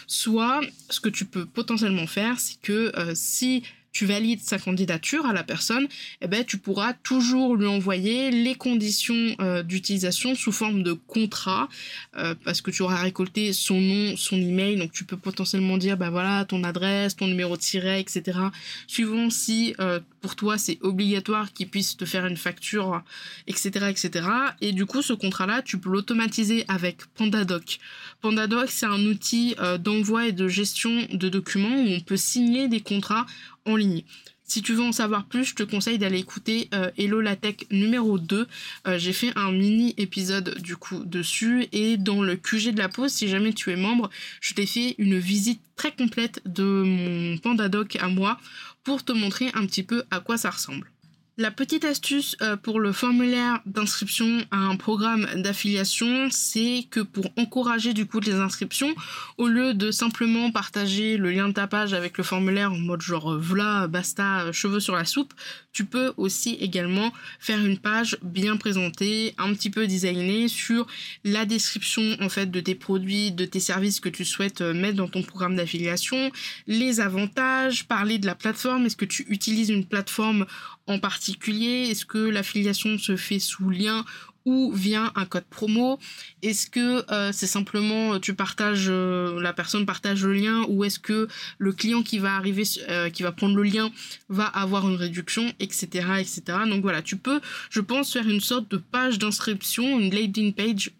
Soit 0.06 0.62
ce 0.88 1.00
que 1.00 1.10
tu 1.10 1.26
peux 1.26 1.44
potentiellement 1.44 2.06
faire, 2.06 2.40
c'est 2.40 2.58
que 2.62 2.98
euh, 2.98 3.12
si 3.14 3.62
tu 3.92 4.06
valides 4.06 4.40
sa 4.40 4.58
candidature 4.58 5.26
à 5.26 5.32
la 5.32 5.44
personne, 5.44 5.86
eh 6.22 6.26
ben, 6.26 6.44
tu 6.44 6.56
pourras 6.56 6.94
toujours 6.94 7.56
lui 7.56 7.66
envoyer 7.66 8.30
les 8.30 8.54
conditions 8.54 9.36
euh, 9.40 9.62
d'utilisation 9.62 10.34
sous 10.34 10.50
forme 10.52 10.82
de 10.82 10.94
contrat, 10.94 11.68
euh, 12.16 12.34
parce 12.44 12.62
que 12.62 12.70
tu 12.70 12.82
auras 12.82 12.96
récolté 12.96 13.52
son 13.52 13.80
nom, 13.80 14.16
son 14.16 14.36
email, 14.36 14.76
donc 14.76 14.92
tu 14.92 15.04
peux 15.04 15.18
potentiellement 15.18 15.76
dire, 15.76 15.96
bah 15.98 16.10
voilà, 16.10 16.44
ton 16.46 16.64
adresse, 16.64 17.16
ton 17.16 17.26
numéro 17.26 17.56
de 17.56 17.62
siret, 17.62 18.00
etc. 18.00 18.38
Suivant 18.86 19.28
si 19.28 19.74
euh, 19.78 20.00
pour 20.22 20.36
toi 20.36 20.56
c'est 20.56 20.78
obligatoire 20.80 21.52
qu'il 21.52 21.68
puisse 21.68 21.96
te 21.96 22.04
faire 22.06 22.26
une 22.26 22.36
facture, 22.36 23.02
etc., 23.46 23.86
etc. 23.90 24.26
Et 24.60 24.72
du 24.72 24.86
coup, 24.86 25.02
ce 25.02 25.12
contrat-là, 25.12 25.62
tu 25.62 25.78
peux 25.78 25.90
l'automatiser 25.90 26.64
avec 26.68 27.04
PandaDoc. 27.16 27.78
PandaDoc, 28.20 28.70
c'est 28.70 28.86
un 28.86 29.04
outil 29.04 29.56
d'envoi 29.80 30.28
et 30.28 30.32
de 30.32 30.46
gestion 30.46 31.06
de 31.12 31.28
documents 31.28 31.76
où 31.76 31.88
on 31.88 32.00
peut 32.00 32.16
signer 32.16 32.68
des 32.68 32.80
contrats 32.80 33.26
en 33.64 33.76
ligne. 33.76 34.02
Si 34.44 34.60
tu 34.60 34.74
veux 34.74 34.82
en 34.82 34.92
savoir 34.92 35.24
plus, 35.24 35.46
je 35.46 35.54
te 35.54 35.62
conseille 35.62 35.96
d'aller 35.98 36.18
écouter 36.18 36.68
euh, 36.74 36.90
Hello 36.98 37.22
la 37.22 37.36
Tech 37.36 37.56
numéro 37.70 38.18
2. 38.18 38.46
Euh, 38.86 38.98
j'ai 38.98 39.14
fait 39.14 39.32
un 39.34 39.50
mini 39.50 39.94
épisode 39.96 40.58
du 40.60 40.76
coup 40.76 41.04
dessus 41.04 41.68
et 41.72 41.96
dans 41.96 42.22
le 42.22 42.36
QG 42.36 42.74
de 42.74 42.78
la 42.78 42.90
pause, 42.90 43.12
si 43.12 43.28
jamais 43.28 43.54
tu 43.54 43.70
es 43.70 43.76
membre, 43.76 44.10
je 44.42 44.52
t'ai 44.52 44.66
fait 44.66 44.94
une 44.98 45.18
visite 45.18 45.62
très 45.74 45.92
complète 45.92 46.42
de 46.44 46.64
mon 46.64 47.38
PandaDoc 47.38 47.96
à 47.96 48.08
moi 48.08 48.38
pour 48.84 49.02
te 49.02 49.12
montrer 49.12 49.50
un 49.54 49.64
petit 49.64 49.84
peu 49.84 50.04
à 50.10 50.20
quoi 50.20 50.36
ça 50.36 50.50
ressemble. 50.50 50.91
La 51.38 51.50
petite 51.50 51.86
astuce 51.86 52.36
euh, 52.42 52.58
pour 52.58 52.78
le 52.78 52.92
formulaire 52.92 53.62
d'inscription 53.64 54.44
à 54.50 54.58
un 54.58 54.76
programme 54.76 55.26
d'affiliation, 55.36 56.28
c'est 56.30 56.86
que 56.90 57.00
pour 57.00 57.24
encourager 57.38 57.94
du 57.94 58.04
coup 58.04 58.20
les 58.20 58.34
inscriptions, 58.34 58.94
au 59.38 59.48
lieu 59.48 59.72
de 59.72 59.90
simplement 59.90 60.50
partager 60.50 61.16
le 61.16 61.30
lien 61.30 61.48
de 61.48 61.54
ta 61.54 61.66
page 61.66 61.94
avec 61.94 62.18
le 62.18 62.24
formulaire 62.24 62.72
en 62.72 62.76
mode 62.76 63.00
genre 63.00 63.32
euh, 63.32 63.38
voilà, 63.40 63.86
basta, 63.86 64.42
euh, 64.42 64.52
cheveux 64.52 64.78
sur 64.78 64.94
la 64.94 65.06
soupe, 65.06 65.32
tu 65.72 65.86
peux 65.86 66.12
aussi 66.18 66.58
également 66.60 67.10
faire 67.40 67.64
une 67.64 67.78
page 67.78 68.18
bien 68.22 68.58
présentée, 68.58 69.34
un 69.38 69.54
petit 69.54 69.70
peu 69.70 69.86
designée 69.86 70.48
sur 70.48 70.86
la 71.24 71.46
description 71.46 72.02
en 72.20 72.28
fait 72.28 72.50
de 72.50 72.60
tes 72.60 72.74
produits, 72.74 73.32
de 73.32 73.46
tes 73.46 73.60
services 73.60 74.00
que 74.00 74.10
tu 74.10 74.26
souhaites 74.26 74.60
mettre 74.60 74.96
dans 74.96 75.08
ton 75.08 75.22
programme 75.22 75.56
d'affiliation, 75.56 76.30
les 76.66 77.00
avantages, 77.00 77.86
parler 77.86 78.18
de 78.18 78.26
la 78.26 78.34
plateforme, 78.34 78.84
est-ce 78.84 78.96
que 78.96 79.06
tu 79.06 79.24
utilises 79.30 79.70
une 79.70 79.86
plateforme 79.86 80.44
en 80.86 80.98
particulier 80.98 81.21
Est-ce 81.28 82.04
que 82.04 82.18
l'affiliation 82.18 82.98
se 82.98 83.16
fait 83.16 83.38
sous 83.38 83.70
lien 83.70 84.04
ou 84.44 84.72
via 84.72 85.12
un 85.14 85.24
code 85.24 85.44
promo? 85.44 85.98
Est-ce 86.42 86.68
que 86.68 87.10
euh, 87.12 87.30
c'est 87.32 87.46
simplement 87.46 88.14
euh, 88.14 88.18
tu 88.18 88.34
partages 88.34 88.86
euh, 88.88 89.40
la 89.40 89.52
personne 89.52 89.86
partage 89.86 90.24
le 90.24 90.32
lien 90.32 90.64
ou 90.68 90.84
est-ce 90.84 90.98
que 90.98 91.28
le 91.58 91.72
client 91.72 92.02
qui 92.02 92.18
va 92.18 92.36
arriver 92.36 92.64
qui 93.12 93.22
va 93.22 93.32
prendre 93.32 93.56
le 93.56 93.62
lien 93.62 93.90
va 94.28 94.46
avoir 94.46 94.88
une 94.88 94.96
réduction 94.96 95.52
etc 95.58 96.06
etc 96.20 96.58
donc 96.66 96.82
voilà 96.82 97.02
tu 97.02 97.16
peux 97.16 97.40
je 97.70 97.80
pense 97.80 98.12
faire 98.12 98.28
une 98.28 98.40
sorte 98.40 98.70
de 98.70 98.76
page 98.76 99.18
d'inscription 99.18 99.98
une 99.98 100.14
landing 100.14 100.52
page 100.52 100.90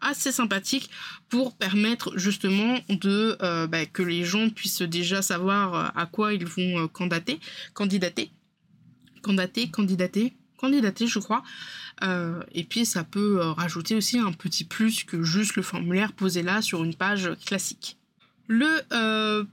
assez 0.00 0.32
sympathique 0.32 0.90
pour 1.28 1.54
permettre 1.56 2.16
justement 2.16 2.78
bah, 2.88 3.86
que 3.86 4.02
les 4.02 4.24
gens 4.24 4.50
puissent 4.50 4.82
déjà 4.82 5.22
savoir 5.22 5.96
à 5.96 6.06
quoi 6.06 6.34
ils 6.34 6.46
vont 6.46 6.88
candidater 6.88 7.40
candidater, 9.24 9.70
candidater, 9.70 10.34
candidater, 10.58 11.06
je 11.06 11.18
crois. 11.18 11.42
et 12.52 12.64
puis 12.64 12.84
ça 12.84 13.02
peut 13.02 13.40
rajouter 13.40 13.96
aussi 13.96 14.18
un 14.18 14.32
petit 14.32 14.64
plus 14.64 15.04
que 15.04 15.22
juste 15.22 15.56
le 15.56 15.62
formulaire 15.62 16.12
posé 16.12 16.42
là 16.42 16.62
sur 16.62 16.84
une 16.84 16.94
page 16.94 17.30
classique. 17.44 17.96
Le 18.46 18.68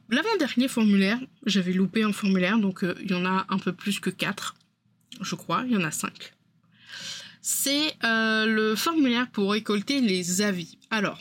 l'avant-dernier 0.10 0.68
formulaire, 0.68 1.20
j'avais 1.46 1.74
loupé 1.74 2.04
un 2.04 2.14
formulaire, 2.14 2.60
donc 2.60 2.86
il 3.02 3.10
y 3.10 3.14
en 3.14 3.26
a 3.26 3.46
un 3.50 3.58
peu 3.58 3.72
plus 3.72 4.00
que 4.00 4.10
4, 4.10 4.56
je 5.22 5.36
crois, 5.36 5.64
il 5.66 5.72
y 5.74 5.78
en 5.78 5.84
a 5.84 5.92
5. 5.92 6.34
C'est 7.42 7.96
le 8.04 8.76
formulaire 8.76 9.30
pour 9.32 9.52
récolter 9.52 10.02
les 10.02 10.42
avis. 10.42 10.78
Alors, 10.90 11.20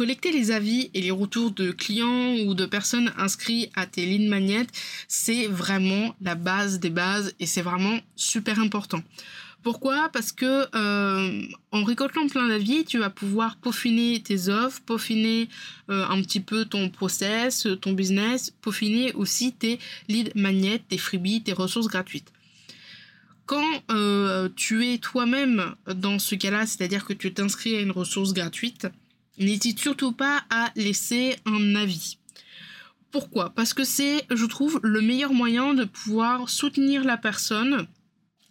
collecter 0.00 0.32
les 0.32 0.50
avis 0.50 0.88
et 0.94 1.02
les 1.02 1.10
retours 1.10 1.50
de 1.50 1.72
clients 1.72 2.34
ou 2.46 2.54
de 2.54 2.64
personnes 2.64 3.12
inscrits 3.18 3.68
à 3.74 3.84
tes 3.84 4.06
lignes 4.06 4.30
magnettes, 4.30 4.70
c'est 5.08 5.46
vraiment 5.46 6.16
la 6.22 6.36
base 6.36 6.80
des 6.80 6.88
bases 6.88 7.34
et 7.38 7.44
c'est 7.44 7.60
vraiment 7.60 7.98
super 8.16 8.60
important. 8.60 9.02
Pourquoi? 9.62 10.08
Parce 10.10 10.32
que 10.32 10.66
euh, 10.74 11.42
en 11.70 11.84
récoltant 11.84 12.26
plein 12.28 12.48
d'avis, 12.48 12.86
tu 12.86 12.96
vas 12.96 13.10
pouvoir 13.10 13.58
peaufiner 13.58 14.22
tes 14.22 14.48
offres, 14.48 14.80
peaufiner 14.86 15.50
euh, 15.90 16.06
un 16.08 16.22
petit 16.22 16.40
peu 16.40 16.64
ton 16.64 16.88
process, 16.88 17.68
ton 17.82 17.92
business, 17.92 18.54
peaufiner 18.62 19.12
aussi 19.12 19.52
tes 19.52 19.78
leads 20.08 20.32
magnets, 20.34 20.78
tes 20.78 20.96
freebies, 20.96 21.42
tes 21.42 21.52
ressources 21.52 21.88
gratuites. 21.88 22.32
Quand 23.44 23.82
euh, 23.90 24.48
tu 24.56 24.86
es 24.86 24.96
toi-même 24.96 25.74
dans 25.94 26.18
ce 26.18 26.36
cas-là, 26.36 26.64
c'est-à-dire 26.64 27.04
que 27.04 27.12
tu 27.12 27.34
t'inscris 27.34 27.76
à 27.76 27.82
une 27.82 27.90
ressource 27.90 28.32
gratuite, 28.32 28.88
n'hésite 29.40 29.80
surtout 29.80 30.12
pas 30.12 30.44
à 30.50 30.70
laisser 30.76 31.36
un 31.46 31.74
avis. 31.74 32.18
Pourquoi? 33.10 33.50
Parce 33.50 33.74
que 33.74 33.82
c'est, 33.82 34.24
je 34.30 34.46
trouve, 34.46 34.78
le 34.84 35.00
meilleur 35.00 35.32
moyen 35.32 35.74
de 35.74 35.84
pouvoir 35.84 36.48
soutenir 36.48 37.02
la 37.02 37.16
personne 37.16 37.86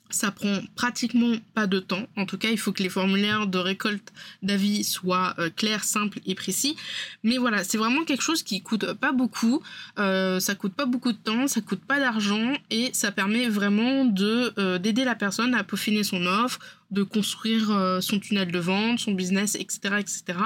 ça 0.09 0.31
prend 0.31 0.59
pratiquement 0.75 1.35
pas 1.53 1.67
de 1.67 1.79
temps. 1.79 2.07
En 2.15 2.25
tout 2.25 2.37
cas, 2.37 2.49
il 2.49 2.57
faut 2.57 2.71
que 2.71 2.83
les 2.83 2.89
formulaires 2.89 3.47
de 3.47 3.57
récolte 3.57 4.11
d'avis 4.41 4.83
soient 4.83 5.35
euh, 5.39 5.49
clairs, 5.49 5.83
simples 5.83 6.19
et 6.25 6.35
précis. 6.35 6.75
Mais 7.23 7.37
voilà, 7.37 7.63
c'est 7.63 7.77
vraiment 7.77 8.03
quelque 8.03 8.23
chose 8.23 8.43
qui 8.43 8.61
coûte 8.61 8.93
pas 8.93 9.11
beaucoup. 9.11 9.61
Euh, 9.99 10.39
ça 10.39 10.55
coûte 10.55 10.73
pas 10.73 10.85
beaucoup 10.85 11.11
de 11.11 11.17
temps, 11.17 11.47
ça 11.47 11.61
coûte 11.61 11.83
pas 11.85 11.99
d'argent 11.99 12.53
et 12.69 12.89
ça 12.93 13.11
permet 13.11 13.47
vraiment 13.47 14.05
de 14.05 14.53
euh, 14.57 14.77
d'aider 14.79 15.03
la 15.03 15.15
personne 15.15 15.53
à 15.53 15.63
peaufiner 15.63 16.03
son 16.03 16.25
offre, 16.25 16.59
de 16.91 17.03
construire 17.03 17.71
euh, 17.71 18.01
son 18.01 18.19
tunnel 18.19 18.51
de 18.51 18.59
vente, 18.59 18.99
son 18.99 19.11
business, 19.11 19.55
etc., 19.55 19.97
etc. 19.99 20.39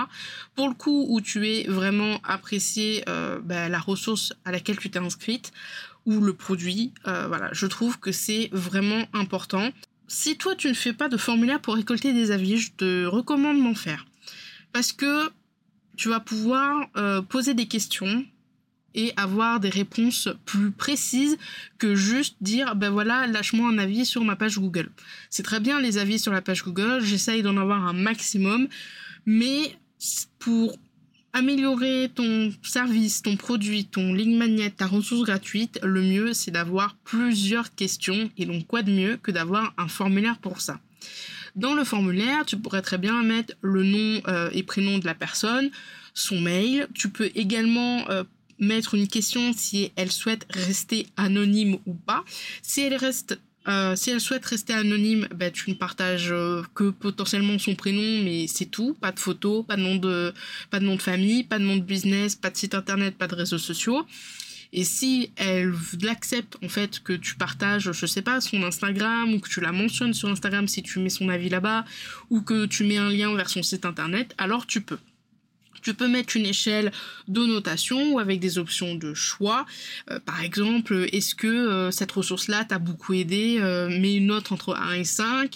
Pour 0.56 0.68
le 0.68 0.74
coup 0.74 1.06
où 1.08 1.22
tu 1.22 1.48
es 1.48 1.64
vraiment 1.68 2.20
apprécié 2.24 3.04
bah, 3.44 3.70
la 3.70 3.80
ressource 3.80 4.34
à 4.46 4.52
laquelle 4.52 4.78
tu 4.78 4.90
t'es 4.90 5.00
inscrite 5.00 5.52
ou 6.06 6.20
le 6.20 6.34
produit. 6.34 6.94
Euh, 7.08 7.28
voilà, 7.28 7.50
je 7.54 7.66
trouve 7.66 8.00
que 8.00 8.12
c'est 8.12 8.50
vraiment 8.52 9.08
important. 9.14 9.72
Si 10.08 10.38
toi 10.38 10.56
tu 10.56 10.68
ne 10.68 10.74
fais 10.74 10.94
pas 10.94 11.10
de 11.10 11.18
formulaire 11.18 11.60
pour 11.60 11.76
récolter 11.76 12.14
des 12.14 12.32
avis, 12.32 12.58
je 12.58 12.72
te 12.72 13.06
recommande 13.06 13.62
d'en 13.62 13.76
faire. 13.76 14.06
Parce 14.72 14.92
que 14.92 15.30
tu 15.96 16.10
vas 16.10 16.20
pouvoir 16.20 16.88
euh, 16.98 17.22
poser 17.22 17.54
des 17.54 17.68
questions 17.68 18.26
et 18.96 19.14
avoir 19.16 19.60
des 19.60 19.70
réponses 19.70 20.30
plus 20.46 20.72
précises 20.72 21.38
que 21.80 21.96
juste 21.96 22.36
dire 22.42 22.76
ben 22.76 22.90
voilà 22.90 23.26
lâche-moi 23.28 23.70
un 23.70 23.78
avis 23.78 24.06
sur 24.06 24.24
ma 24.24 24.36
page 24.36 24.60
Google. 24.60 24.92
C'est 25.30 25.44
très 25.44 25.60
bien 25.60 25.80
les 25.80 25.98
avis 25.98 26.20
sur 26.20 26.32
la 26.32 26.42
page 26.42 26.64
Google, 26.64 27.02
j'essaye 27.02 27.42
d'en 27.42 27.58
avoir 27.58 27.86
un 27.88 27.94
maximum, 27.94 28.68
mais 29.26 29.78
pour 30.40 30.78
améliorer 31.34 32.12
ton 32.14 32.54
service, 32.62 33.22
ton 33.22 33.36
produit, 33.36 33.86
ton 33.86 34.14
ligne 34.14 34.38
magnet, 34.38 34.70
ta 34.70 34.86
ressource 34.86 35.24
gratuite, 35.24 35.80
le 35.84 36.02
mieux 36.02 36.34
c'est 36.34 36.52
d'avoir 36.52 36.96
plusieurs 37.04 37.74
questions 37.76 38.30
et 38.38 38.46
donc 38.46 38.68
quoi 38.68 38.84
de 38.84 38.92
mieux 38.92 39.18
que 39.18 39.32
d'avoir 39.32 39.74
un 39.78 39.88
formulaire 39.88 40.38
pour 40.38 40.62
ça? 40.62 40.80
Dans 41.56 41.76
le 41.76 41.84
formulaire, 41.84 42.46
tu 42.46 42.58
pourrais 42.58 42.82
très 42.82 42.98
bien 42.98 43.22
mettre 43.24 43.56
le 43.62 43.84
nom 43.84 44.22
euh, 44.28 44.50
et 44.54 44.64
prénom 44.64 44.98
de 44.98 45.06
la 45.06 45.14
personne, 45.14 45.70
son 46.14 46.40
mail. 46.40 46.88
Tu 46.96 47.10
peux 47.10 47.30
également 47.36 48.10
euh, 48.10 48.24
mettre 48.60 48.96
une 48.96 49.08
question 49.08 49.54
si 49.54 49.92
elle 49.96 50.12
souhaite 50.12 50.48
rester 50.50 51.08
anonyme 51.16 51.78
ou 51.86 51.94
pas. 51.94 52.24
Si 52.64 52.82
elle 52.82 52.96
reste 52.96 53.40
euh, 53.68 53.96
si 53.96 54.10
elle 54.10 54.20
souhaite 54.20 54.46
rester 54.46 54.74
anonyme, 54.74 55.28
ben, 55.34 55.52
tu 55.52 55.70
ne 55.70 55.76
partages 55.76 56.32
euh, 56.32 56.64
que 56.76 56.90
potentiellement 56.90 57.58
son 57.58 57.76
prénom, 57.76 58.24
mais 58.24 58.48
c'est 58.48 58.66
tout. 58.66 58.94
Pas 59.00 59.12
de 59.12 59.20
photo, 59.20 59.64
pas 59.64 59.78
de 59.78 59.82
nom 59.82 59.96
de, 59.96 60.34
pas 60.70 60.80
de 60.80 60.86
nom 60.86 60.96
de 60.96 61.02
famille, 61.02 61.44
pas 61.44 61.60
de 61.60 61.64
nom 61.64 61.78
de 61.78 61.82
business, 61.84 62.36
pas 62.36 62.50
de 62.50 62.58
site 62.58 62.76
internet, 62.76 63.18
pas 63.18 63.28
de 63.28 63.36
réseaux 63.36 63.58
sociaux. 63.58 64.06
Et 64.74 64.84
si 64.84 65.32
elle 65.36 65.72
l'accepte, 66.02 66.58
en 66.64 66.68
fait, 66.68 67.00
que 67.00 67.14
tu 67.14 67.36
partages, 67.36 67.92
je 67.92 68.06
sais 68.06 68.24
pas, 68.24 68.42
son 68.42 68.64
Instagram, 68.64 69.34
ou 69.34 69.40
que 69.40 69.48
tu 69.48 69.62
la 69.62 69.72
mentionnes 69.72 70.14
sur 70.14 70.30
Instagram 70.30 70.68
si 70.68 70.82
tu 70.82 71.00
mets 71.00 71.10
son 71.10 71.30
avis 71.30 71.50
là-bas, 71.50 71.86
ou 72.32 72.42
que 72.42 72.66
tu 72.66 72.84
mets 72.84 72.98
un 72.98 73.10
lien 73.10 73.34
vers 73.36 73.50
son 73.50 73.62
site 73.62 73.86
internet, 73.86 74.34
alors 74.38 74.66
tu 74.66 74.82
peux. 74.82 74.98
Tu 75.84 75.94
peux 75.94 76.08
mettre 76.08 76.38
une 76.38 76.46
échelle 76.46 76.92
de 77.28 77.46
notation 77.46 78.14
ou 78.14 78.20
avec 78.20 78.40
des 78.40 78.58
options 78.58 78.96
de 78.96 79.14
choix. 79.14 79.66
Euh, 80.10 80.20
par 80.20 80.42
exemple, 80.42 81.08
est-ce 81.12 81.36
que 81.36 81.48
euh, 81.48 81.92
cette 81.92 82.12
ressource-là 82.12 82.64
t'a 82.66 82.80
beaucoup 82.80 83.14
aidé 83.14 83.58
euh, 83.60 83.90
Mets 83.90 84.16
une 84.16 84.28
note 84.28 84.52
entre 84.52 84.76
1 84.76 84.94
et 84.94 85.04
5. 85.04 85.52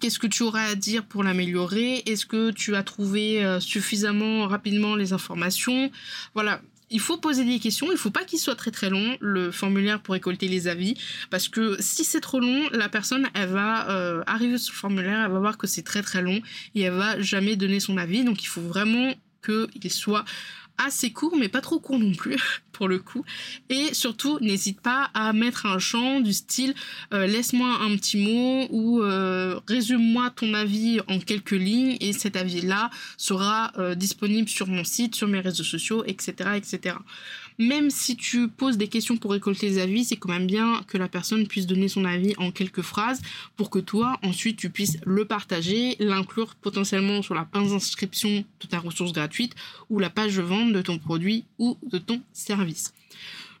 Qu'est-ce 0.00 0.18
que 0.18 0.26
tu 0.26 0.42
auras 0.42 0.64
à 0.64 0.74
dire 0.74 1.04
pour 1.04 1.24
l'améliorer? 1.24 2.02
Est-ce 2.06 2.26
que 2.26 2.50
tu 2.50 2.76
as 2.76 2.82
trouvé 2.82 3.42
suffisamment 3.60 4.46
rapidement 4.46 4.94
les 4.94 5.12
informations? 5.12 5.90
Voilà, 6.34 6.60
il 6.90 7.00
faut 7.00 7.16
poser 7.16 7.44
des 7.44 7.58
questions, 7.58 7.88
il 7.90 7.98
faut 7.98 8.10
pas 8.10 8.24
qu'il 8.24 8.38
soit 8.38 8.54
très 8.54 8.70
très 8.70 8.90
long 8.90 9.16
le 9.20 9.50
formulaire 9.50 10.00
pour 10.00 10.12
récolter 10.12 10.48
les 10.48 10.68
avis 10.68 10.94
parce 11.30 11.48
que 11.48 11.76
si 11.80 12.04
c'est 12.04 12.20
trop 12.20 12.40
long, 12.40 12.68
la 12.72 12.88
personne 12.88 13.28
elle 13.34 13.48
va 13.48 14.22
arriver 14.26 14.58
sur 14.58 14.72
le 14.72 14.78
formulaire, 14.78 15.24
elle 15.24 15.32
va 15.32 15.40
voir 15.40 15.58
que 15.58 15.66
c'est 15.66 15.82
très 15.82 16.02
très 16.02 16.22
long 16.22 16.40
et 16.74 16.82
elle 16.82 16.94
va 16.94 17.20
jamais 17.20 17.56
donner 17.56 17.80
son 17.80 17.96
avis 17.96 18.24
donc 18.24 18.42
il 18.42 18.48
faut 18.48 18.60
vraiment 18.60 19.12
qu'il 19.46 19.90
soit 19.90 20.24
assez 20.78 21.10
court 21.10 21.36
mais 21.38 21.48
pas 21.48 21.60
trop 21.60 21.78
court 21.78 21.98
non 21.98 22.12
plus 22.12 22.36
pour 22.72 22.88
le 22.88 22.98
coup. 22.98 23.24
Et 23.70 23.94
surtout 23.94 24.38
n'hésite 24.40 24.80
pas 24.80 25.10
à 25.14 25.32
mettre 25.32 25.64
un 25.64 25.78
champ 25.78 26.20
du 26.20 26.34
style 26.34 26.74
euh, 27.14 27.26
laisse-moi 27.26 27.78
un 27.80 27.96
petit 27.96 28.18
mot 28.18 28.66
ou 28.70 29.02
euh, 29.02 29.58
résume-moi 29.66 30.30
ton 30.30 30.52
avis 30.52 31.00
en 31.08 31.18
quelques 31.18 31.52
lignes 31.52 31.96
et 32.00 32.12
cet 32.12 32.36
avis 32.36 32.60
là 32.60 32.90
sera 33.16 33.72
euh, 33.78 33.94
disponible 33.94 34.48
sur 34.48 34.66
mon 34.66 34.84
site 34.84 35.14
sur 35.14 35.28
mes 35.28 35.40
réseaux 35.40 35.64
sociaux 35.64 36.04
etc 36.06 36.50
etc 36.56 36.96
même 37.58 37.90
si 37.90 38.16
tu 38.16 38.48
poses 38.48 38.76
des 38.76 38.88
questions 38.88 39.16
pour 39.16 39.32
récolter 39.32 39.68
les 39.68 39.78
avis, 39.78 40.04
c'est 40.04 40.16
quand 40.16 40.30
même 40.30 40.46
bien 40.46 40.82
que 40.86 40.98
la 40.98 41.08
personne 41.08 41.46
puisse 41.46 41.66
donner 41.66 41.88
son 41.88 42.04
avis 42.04 42.34
en 42.38 42.50
quelques 42.50 42.82
phrases 42.82 43.22
pour 43.56 43.70
que 43.70 43.78
toi, 43.78 44.18
ensuite, 44.22 44.56
tu 44.56 44.70
puisses 44.70 44.98
le 45.04 45.24
partager, 45.24 45.96
l'inclure 45.98 46.54
potentiellement 46.56 47.22
sur 47.22 47.34
la 47.34 47.44
page 47.44 47.68
d'inscription 47.68 48.44
de 48.60 48.66
ta 48.66 48.78
ressource 48.78 49.12
gratuite 49.12 49.54
ou 49.90 49.98
la 49.98 50.10
page 50.10 50.36
de 50.36 50.42
vente 50.42 50.72
de 50.72 50.82
ton 50.82 50.98
produit 50.98 51.44
ou 51.58 51.78
de 51.82 51.98
ton 51.98 52.20
service. 52.32 52.92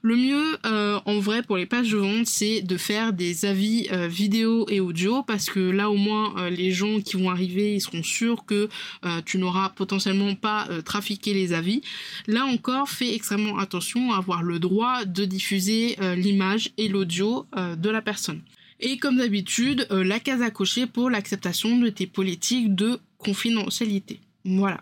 Le 0.02 0.16
mieux, 0.16 0.58
euh, 0.66 1.00
en 1.04 1.18
vrai, 1.18 1.42
pour 1.42 1.56
les 1.56 1.66
pages 1.66 1.90
de 1.90 1.96
vente, 1.96 2.26
c'est 2.26 2.62
de 2.62 2.76
faire 2.76 3.12
des 3.12 3.44
avis 3.44 3.88
euh, 3.92 4.06
vidéo 4.06 4.66
et 4.68 4.80
audio 4.80 5.22
parce 5.22 5.46
que 5.46 5.60
là, 5.60 5.90
au 5.90 5.96
moins, 5.96 6.34
euh, 6.38 6.50
les 6.50 6.70
gens 6.70 7.00
qui 7.00 7.16
vont 7.16 7.30
arriver, 7.30 7.74
ils 7.74 7.80
seront 7.80 8.02
sûrs 8.02 8.44
que 8.44 8.68
tu 9.24 9.38
n'auras 9.38 9.70
potentiellement 9.70 10.34
pas 10.34 10.68
trafiqué 10.84 11.32
les 11.32 11.52
avis. 11.52 11.80
Là 12.26 12.44
encore, 12.44 12.88
fais 12.88 13.14
extrêmement 13.14 13.58
attention 13.58 14.12
à 14.12 14.18
avoir 14.18 14.42
le 14.42 14.58
droit 14.58 15.04
de 15.04 15.24
diffuser 15.24 15.96
l'image 16.16 16.70
et 16.76 16.88
l'audio 16.88 17.46
de 17.56 17.90
la 17.90 18.02
personne. 18.02 18.40
Et 18.80 18.98
comme 18.98 19.16
d'habitude, 19.18 19.86
la 19.90 20.18
case 20.20 20.42
à 20.42 20.50
cocher 20.50 20.86
pour 20.86 21.10
l'acceptation 21.10 21.78
de 21.78 21.88
tes 21.88 22.06
politiques 22.06 22.74
de 22.74 22.98
confidentialité. 23.18 24.20
Voilà. 24.44 24.80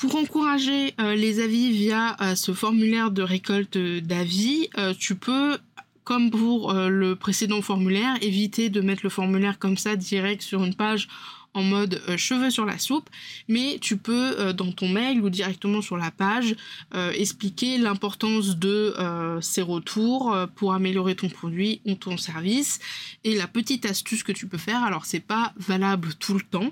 Pour 0.00 0.16
encourager 0.16 0.94
euh, 0.98 1.14
les 1.14 1.40
avis 1.40 1.72
via 1.72 2.16
euh, 2.22 2.34
ce 2.34 2.52
formulaire 2.54 3.10
de 3.10 3.20
récolte 3.20 3.76
d'avis, 3.76 4.70
euh, 4.78 4.94
tu 4.98 5.14
peux 5.14 5.58
comme 6.04 6.30
pour 6.30 6.72
le 6.72 7.14
précédent 7.14 7.62
formulaire, 7.62 8.16
éviter 8.20 8.68
de 8.68 8.80
mettre 8.80 9.02
le 9.04 9.10
formulaire 9.10 9.60
comme 9.60 9.76
ça 9.76 9.94
direct 9.94 10.42
sur 10.42 10.64
une 10.64 10.74
page 10.74 11.06
en 11.54 11.62
mode 11.62 12.00
euh, 12.08 12.16
cheveux 12.16 12.50
sur 12.50 12.64
la 12.64 12.78
soupe, 12.78 13.08
mais 13.48 13.78
tu 13.80 13.96
peux 13.96 14.38
euh, 14.38 14.52
dans 14.52 14.70
ton 14.72 14.88
mail 14.88 15.20
ou 15.20 15.30
directement 15.30 15.82
sur 15.82 15.96
la 15.96 16.10
page 16.10 16.54
euh, 16.94 17.12
expliquer 17.12 17.78
l'importance 17.78 18.56
de 18.56 18.94
ces 19.40 19.62
retours 19.62 20.36
pour 20.54 20.74
améliorer 20.74 21.14
ton 21.14 21.28
produit 21.28 21.80
ou 21.84 21.94
ton 21.94 22.16
service 22.16 22.78
et 23.24 23.36
la 23.36 23.46
petite 23.46 23.86
astuce 23.86 24.22
que 24.22 24.32
tu 24.32 24.46
peux 24.46 24.58
faire. 24.58 24.82
Alors 24.82 25.06
c'est 25.06 25.20
pas 25.20 25.52
valable 25.56 26.14
tout 26.14 26.34
le 26.34 26.40
temps, 26.40 26.70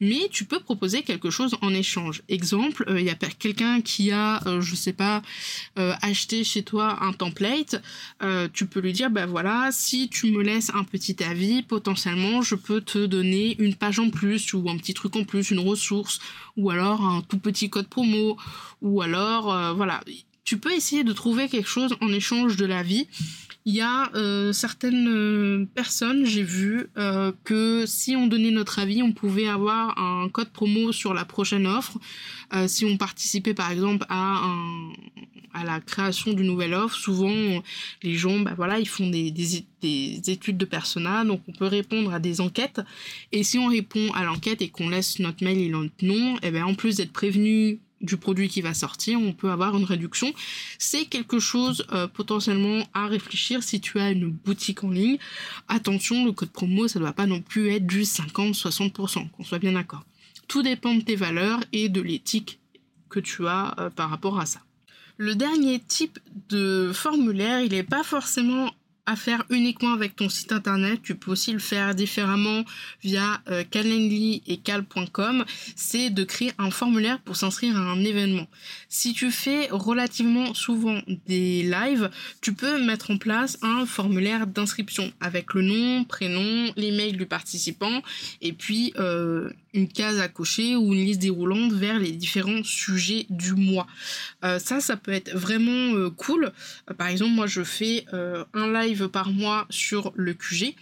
mais 0.00 0.28
tu 0.30 0.44
peux 0.44 0.60
proposer 0.60 1.02
quelque 1.02 1.30
chose 1.30 1.56
en 1.62 1.72
échange. 1.74 2.22
Exemple, 2.28 2.84
il 2.96 3.04
y 3.04 3.10
a 3.10 3.14
quelqu'un 3.14 3.80
qui 3.80 4.12
a, 4.12 4.40
je 4.60 4.74
sais 4.74 4.92
pas, 4.92 5.22
acheté 5.76 6.44
chez 6.44 6.62
toi 6.62 6.98
un 7.02 7.12
template, 7.12 7.82
tu 8.52 8.66
peux 8.66 8.80
lui 8.80 8.92
dire, 8.92 9.10
ben 9.10 9.26
voilà, 9.26 9.70
si 9.72 10.08
tu 10.08 10.30
me 10.30 10.42
laisses 10.42 10.70
un 10.74 10.84
petit 10.84 11.22
avis, 11.22 11.62
potentiellement 11.62 12.42
je 12.42 12.54
peux 12.54 12.80
te 12.80 13.06
donner 13.06 13.56
une 13.58 13.74
page 13.74 13.98
en 13.98 14.10
ou 14.54 14.68
un 14.70 14.76
petit 14.76 14.94
truc 14.94 15.16
en 15.16 15.24
plus, 15.24 15.50
une 15.50 15.60
ressource 15.60 16.20
ou 16.56 16.70
alors 16.70 17.04
un 17.04 17.22
tout 17.22 17.38
petit 17.38 17.70
code 17.70 17.88
promo 17.88 18.36
ou 18.82 19.02
alors 19.02 19.52
euh, 19.52 19.72
voilà. 19.72 20.00
Tu 20.44 20.58
peux 20.58 20.72
essayer 20.72 21.02
de 21.02 21.12
trouver 21.12 21.48
quelque 21.48 21.68
chose 21.68 21.96
en 22.00 22.08
échange 22.08 22.56
de 22.56 22.66
la 22.66 22.82
vie 22.82 23.08
Il 23.68 23.74
y 23.74 23.80
a 23.80 24.12
euh, 24.14 24.52
certaines 24.52 25.08
euh, 25.08 25.66
personnes, 25.74 26.24
j'ai 26.24 26.44
vu, 26.44 26.86
euh, 26.96 27.32
que 27.42 27.84
si 27.84 28.14
on 28.14 28.28
donnait 28.28 28.52
notre 28.52 28.78
avis, 28.78 29.02
on 29.02 29.10
pouvait 29.10 29.48
avoir 29.48 29.98
un 29.98 30.28
code 30.28 30.50
promo 30.50 30.92
sur 30.92 31.12
la 31.14 31.24
prochaine 31.24 31.66
offre. 31.66 31.98
si 32.68 32.84
on 32.84 32.96
participait 32.96 33.54
par 33.54 33.72
exemple 33.72 34.06
à, 34.08 34.44
un, 34.46 34.92
à 35.52 35.64
la 35.64 35.80
création 35.80 36.32
d'une 36.32 36.46
nouvelle 36.46 36.74
offre, 36.74 36.94
souvent 36.94 37.60
les 38.04 38.14
gens, 38.14 38.38
bah 38.38 38.54
voilà, 38.56 38.78
ils 38.78 38.88
font 38.88 39.10
des, 39.10 39.32
des, 39.32 39.64
des 39.82 40.30
études 40.30 40.58
de 40.58 40.64
persona, 40.64 41.24
donc 41.24 41.42
on 41.48 41.52
peut 41.52 41.66
répondre 41.66 42.14
à 42.14 42.20
des 42.20 42.40
enquêtes. 42.40 42.80
Et 43.32 43.42
si 43.42 43.58
on 43.58 43.66
répond 43.66 44.12
à 44.12 44.22
l'enquête 44.22 44.62
et 44.62 44.68
qu'on 44.68 44.90
laisse 44.90 45.18
notre 45.18 45.42
mail 45.42 45.58
et 45.58 45.68
notre 45.70 46.04
nom, 46.04 46.36
et 46.36 46.40
eh 46.44 46.50
ben 46.52 46.62
en 46.62 46.74
plus 46.74 46.98
d'être 46.98 47.12
prévenu 47.12 47.80
du 48.00 48.16
produit 48.16 48.48
qui 48.48 48.60
va 48.60 48.74
sortir, 48.74 49.18
on 49.20 49.32
peut 49.32 49.50
avoir 49.50 49.76
une 49.76 49.84
réduction. 49.84 50.32
C'est 50.78 51.06
quelque 51.06 51.38
chose 51.38 51.86
euh, 51.92 52.06
potentiellement 52.06 52.86
à 52.94 53.06
réfléchir 53.06 53.62
si 53.62 53.80
tu 53.80 53.98
as 53.98 54.10
une 54.10 54.30
boutique 54.30 54.84
en 54.84 54.90
ligne. 54.90 55.18
Attention, 55.68 56.24
le 56.24 56.32
code 56.32 56.50
promo, 56.50 56.88
ça 56.88 56.98
ne 56.98 57.04
doit 57.04 57.14
pas 57.14 57.26
non 57.26 57.40
plus 57.40 57.70
être 57.70 57.86
du 57.86 58.02
50-60%, 58.02 59.30
qu'on 59.30 59.44
soit 59.44 59.58
bien 59.58 59.72
d'accord. 59.72 60.04
Tout 60.48 60.62
dépend 60.62 60.94
de 60.94 61.00
tes 61.00 61.16
valeurs 61.16 61.60
et 61.72 61.88
de 61.88 62.00
l'éthique 62.00 62.60
que 63.08 63.20
tu 63.20 63.46
as 63.46 63.74
euh, 63.78 63.90
par 63.90 64.10
rapport 64.10 64.38
à 64.38 64.46
ça. 64.46 64.60
Le 65.16 65.34
dernier 65.34 65.80
type 65.80 66.18
de 66.50 66.90
formulaire, 66.92 67.62
il 67.62 67.72
n'est 67.72 67.82
pas 67.82 68.02
forcément 68.02 68.70
à 69.06 69.16
faire 69.16 69.44
uniquement 69.50 69.92
avec 69.92 70.16
ton 70.16 70.28
site 70.28 70.52
internet, 70.52 71.00
tu 71.02 71.14
peux 71.14 71.30
aussi 71.30 71.52
le 71.52 71.58
faire 71.58 71.94
différemment 71.94 72.64
via 73.02 73.40
euh, 73.48 73.64
Calendly 73.70 74.42
et 74.46 74.56
cal.com, 74.58 75.44
c'est 75.76 76.10
de 76.10 76.24
créer 76.24 76.52
un 76.58 76.70
formulaire 76.70 77.20
pour 77.20 77.36
s'inscrire 77.36 77.76
à 77.76 77.80
un 77.80 78.04
événement. 78.04 78.46
Si 78.88 79.14
tu 79.14 79.30
fais 79.30 79.68
relativement 79.70 80.54
souvent 80.54 81.00
des 81.26 81.62
lives, 81.62 82.10
tu 82.40 82.52
peux 82.52 82.84
mettre 82.84 83.10
en 83.10 83.18
place 83.18 83.58
un 83.62 83.86
formulaire 83.86 84.46
d'inscription 84.46 85.12
avec 85.20 85.54
le 85.54 85.62
nom, 85.62 86.04
prénom, 86.04 86.72
l'email 86.76 87.12
du 87.12 87.26
participant 87.26 88.02
et 88.42 88.52
puis 88.52 88.92
euh, 88.98 89.50
une 89.76 89.88
case 89.88 90.18
à 90.20 90.28
cocher 90.28 90.74
ou 90.74 90.94
une 90.94 91.04
liste 91.04 91.20
déroulante 91.20 91.72
vers 91.72 91.98
les 91.98 92.12
différents 92.12 92.64
sujets 92.64 93.26
du 93.30 93.52
mois. 93.52 93.86
Euh, 94.44 94.58
ça, 94.58 94.80
ça 94.80 94.96
peut 94.96 95.12
être 95.12 95.32
vraiment 95.36 95.94
euh, 95.94 96.10
cool. 96.10 96.52
Euh, 96.90 96.94
par 96.94 97.08
exemple, 97.08 97.32
moi, 97.32 97.46
je 97.46 97.62
fais 97.62 98.06
un 98.54 98.72
live 98.72 99.08
par 99.08 99.30
mois 99.30 99.66
sur 99.70 100.12
le 100.16 100.32
QG. 100.34 100.74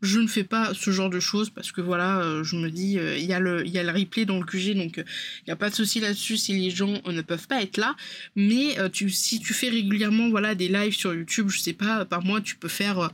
Je 0.00 0.20
ne 0.20 0.28
fais 0.28 0.44
pas 0.44 0.74
ce 0.74 0.92
genre 0.92 1.10
de 1.10 1.18
choses 1.18 1.50
parce 1.50 1.72
que 1.72 1.80
voilà, 1.80 2.42
je 2.44 2.54
me 2.54 2.70
dis, 2.70 2.92
il 2.92 3.24
y, 3.24 3.32
a 3.32 3.40
le, 3.40 3.66
y 3.66 3.78
a 3.78 3.82
le 3.82 3.90
replay 3.90 4.24
dans 4.24 4.38
le 4.38 4.44
QG, 4.44 4.76
donc 4.76 4.98
il 4.98 5.04
n'y 5.48 5.52
a 5.52 5.56
pas 5.56 5.70
de 5.70 5.74
souci 5.74 5.98
là-dessus 5.98 6.36
si 6.36 6.56
les 6.56 6.70
gens 6.70 7.00
ne 7.04 7.20
peuvent 7.20 7.48
pas 7.48 7.62
être 7.62 7.78
là. 7.78 7.96
Mais 8.36 8.76
si 9.08 9.40
tu 9.40 9.54
fais 9.54 9.68
régulièrement 9.68 10.28
voilà, 10.28 10.54
des 10.54 10.68
lives 10.68 10.94
sur 10.94 11.12
YouTube, 11.12 11.48
je 11.48 11.58
sais 11.58 11.72
pas, 11.72 12.04
par 12.04 12.24
mois, 12.24 12.40
tu 12.40 12.54
peux 12.54 12.68
faire 12.68 13.10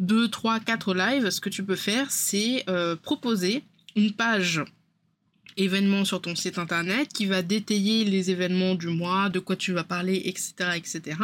2, 0.00 0.28
3, 0.28 0.60
4 0.60 0.94
lives. 0.94 1.30
Ce 1.30 1.40
que 1.40 1.48
tu 1.48 1.64
peux 1.64 1.76
faire, 1.76 2.10
c'est 2.10 2.66
proposer 3.00 3.62
une 3.96 4.12
page 4.12 4.62
événements 5.56 6.04
sur 6.04 6.20
ton 6.20 6.34
site 6.34 6.58
internet 6.58 7.08
qui 7.12 7.26
va 7.26 7.42
détailler 7.42 8.04
les 8.04 8.30
événements 8.30 8.74
du 8.74 8.88
mois, 8.88 9.28
de 9.28 9.38
quoi 9.38 9.56
tu 9.56 9.72
vas 9.72 9.84
parler, 9.84 10.22
etc., 10.26 10.52
etc. 10.76 11.18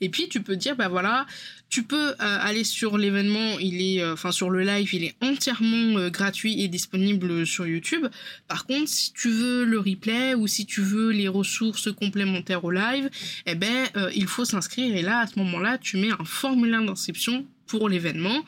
Et 0.00 0.08
puis 0.08 0.28
tu 0.28 0.42
peux 0.42 0.56
dire, 0.56 0.76
bah 0.76 0.88
voilà, 0.88 1.26
tu 1.68 1.82
peux 1.82 2.10
euh, 2.10 2.14
aller 2.18 2.64
sur 2.64 2.96
l'événement, 2.96 3.58
il 3.58 3.82
est, 3.82 4.02
euh, 4.02 4.14
enfin 4.14 4.32
sur 4.32 4.50
le 4.50 4.62
live, 4.62 4.94
il 4.94 5.04
est 5.04 5.14
entièrement 5.22 5.98
euh, 5.98 6.10
gratuit 6.10 6.62
et 6.62 6.68
disponible 6.68 7.46
sur 7.46 7.66
YouTube. 7.66 8.06
Par 8.48 8.66
contre, 8.66 8.88
si 8.88 9.12
tu 9.12 9.28
veux 9.28 9.64
le 9.64 9.78
replay 9.78 10.34
ou 10.34 10.46
si 10.46 10.64
tu 10.64 10.80
veux 10.80 11.10
les 11.10 11.28
ressources 11.28 11.92
complémentaires 11.92 12.64
au 12.64 12.70
live, 12.70 13.10
eh 13.46 13.54
ben 13.54 13.88
il 14.14 14.26
faut 14.26 14.44
s'inscrire 14.44 14.96
et 14.96 15.02
là 15.02 15.20
à 15.20 15.26
ce 15.26 15.38
moment-là, 15.38 15.78
tu 15.78 15.96
mets 15.96 16.10
un 16.10 16.24
formulaire 16.24 16.82
d'inscription 16.82 17.46
pour 17.66 17.88
l'événement 17.88 18.44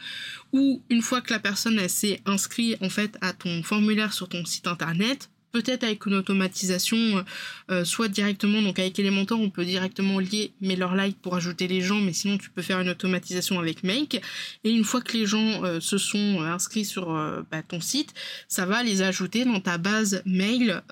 ou 0.52 0.82
une 0.90 1.02
fois 1.02 1.20
que 1.20 1.32
la 1.32 1.38
personne 1.38 1.88
s'est 1.88 2.20
inscrite 2.26 2.82
en 2.82 2.88
fait 2.88 3.16
à 3.20 3.32
ton 3.32 3.62
formulaire 3.62 4.12
sur 4.12 4.28
ton 4.28 4.44
site 4.44 4.66
internet 4.66 5.30
peut-être 5.52 5.84
avec 5.84 6.06
une 6.06 6.14
automatisation, 6.14 6.96
euh, 6.96 7.22
euh, 7.70 7.84
soit 7.84 8.08
directement, 8.08 8.62
donc 8.62 8.78
avec 8.78 8.98
Elementor, 8.98 9.40
on 9.40 9.50
peut 9.50 9.64
directement 9.64 10.18
lier 10.18 10.52
MailerLite 10.60 11.18
pour 11.18 11.34
ajouter 11.34 11.68
les 11.68 11.80
gens, 11.80 12.00
mais 12.00 12.12
sinon 12.12 12.38
tu 12.38 12.50
peux 12.50 12.62
faire 12.62 12.80
une 12.80 12.88
automatisation 12.88 13.58
avec 13.58 13.82
Make. 13.84 14.20
Et 14.64 14.70
une 14.70 14.84
fois 14.84 15.00
que 15.00 15.16
les 15.16 15.26
gens 15.26 15.64
euh, 15.64 15.80
se 15.80 15.98
sont 15.98 16.42
inscrits 16.42 16.84
sur 16.84 17.08
bah, 17.50 17.62
ton 17.66 17.80
site, 17.80 18.14
ça 18.48 18.66
va 18.66 18.82
les 18.82 19.02
ajouter 19.02 19.44
dans 19.44 19.60
ta 19.60 19.78
base 19.78 20.22
mail 20.24 20.82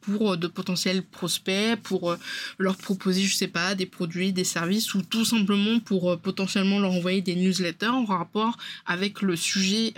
pour 0.00 0.36
de 0.36 0.46
potentiels 0.46 1.02
prospects, 1.02 1.76
pour 1.82 2.16
leur 2.58 2.76
proposer, 2.76 3.22
je 3.22 3.34
sais 3.34 3.48
pas, 3.48 3.74
des 3.74 3.86
produits, 3.86 4.32
des 4.32 4.44
services, 4.44 4.94
ou 4.94 5.02
tout 5.02 5.24
simplement 5.24 5.80
pour 5.80 6.18
potentiellement 6.18 6.78
leur 6.78 6.92
envoyer 6.92 7.22
des 7.22 7.34
newsletters 7.34 7.86
en 7.86 8.04
rapport 8.04 8.56
avec 8.86 9.22
le 9.22 9.36
sujet 9.36 9.94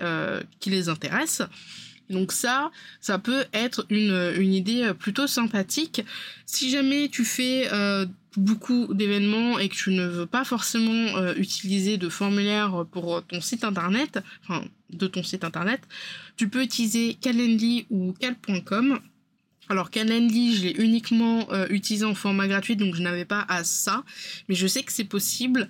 qui 0.60 0.70
les 0.70 0.88
intéresse. 0.88 1.42
Donc 2.10 2.32
ça, 2.32 2.70
ça 3.00 3.18
peut 3.18 3.44
être 3.52 3.86
une, 3.90 4.54
idée 4.54 4.92
plutôt 4.98 5.26
sympathique. 5.26 6.04
Si 6.46 6.70
jamais 6.70 7.08
tu 7.08 7.24
fais 7.24 7.68
euh, 7.72 8.06
beaucoup 8.36 8.92
d'événements 8.92 9.58
et 9.58 9.68
que 9.68 9.74
tu 9.74 9.90
ne 9.90 10.06
veux 10.06 10.26
pas 10.26 10.44
forcément 10.44 11.16
euh, 11.16 11.34
utiliser 11.36 11.96
de 11.96 12.08
formulaire 12.08 12.84
pour 12.90 13.22
ton 13.22 13.40
site 13.40 13.64
internet, 13.64 14.20
enfin 14.42 14.64
de 14.90 15.06
ton 15.06 15.22
site 15.22 15.44
internet, 15.44 15.80
tu 16.36 16.48
peux 16.48 16.62
utiliser 16.62 17.14
Calendly 17.14 17.86
ou 17.90 18.12
cal.com 18.12 19.00
alors 19.68 19.90
Calendly, 19.90 20.56
je 20.56 20.62
l'ai 20.62 20.72
uniquement 20.72 21.48
euh, 21.52 21.66
utilisé 21.70 22.04
en 22.04 22.14
format 22.14 22.46
gratuit, 22.46 22.76
donc 22.76 22.94
je 22.94 23.02
n'avais 23.02 23.24
pas 23.24 23.44
à 23.48 23.64
ça. 23.64 24.04
Mais 24.48 24.54
je 24.54 24.66
sais 24.66 24.82
que 24.82 24.92
c'est 24.92 25.04
possible 25.04 25.68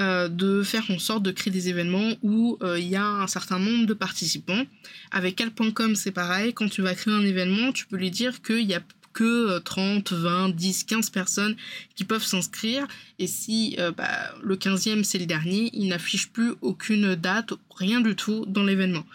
euh, 0.00 0.28
de 0.28 0.62
faire 0.62 0.84
en 0.90 0.98
sorte 0.98 1.22
de 1.22 1.30
créer 1.30 1.52
des 1.52 1.68
événements 1.68 2.14
où 2.22 2.58
euh, 2.62 2.78
il 2.78 2.88
y 2.88 2.96
a 2.96 3.04
un 3.04 3.26
certain 3.26 3.58
nombre 3.58 3.86
de 3.86 3.94
participants. 3.94 4.64
Avec 5.12 5.36
Cal.com, 5.36 5.94
c'est 5.94 6.12
pareil. 6.12 6.54
Quand 6.54 6.68
tu 6.68 6.82
vas 6.82 6.94
créer 6.94 7.14
un 7.14 7.24
événement, 7.24 7.72
tu 7.72 7.86
peux 7.86 7.96
lui 7.96 8.10
dire 8.10 8.42
qu'il 8.42 8.62
y 8.62 8.74
a 8.74 8.82
que 9.12 9.58
30, 9.60 10.12
20, 10.12 10.50
10, 10.50 10.84
15 10.84 11.10
personnes 11.10 11.56
qui 11.94 12.04
peuvent 12.04 12.24
s'inscrire. 12.24 12.86
Et 13.18 13.26
si 13.26 13.78
bah, 13.96 14.34
le 14.42 14.56
15e 14.56 15.04
c'est 15.04 15.18
le 15.18 15.24
dernier, 15.24 15.70
il 15.72 15.88
n'affiche 15.88 16.28
plus 16.28 16.52
aucune 16.60 17.14
date, 17.14 17.54
rien 17.74 18.02
du 18.02 18.14
tout 18.14 18.44
dans 18.46 18.62
l'événement. 18.62 19.06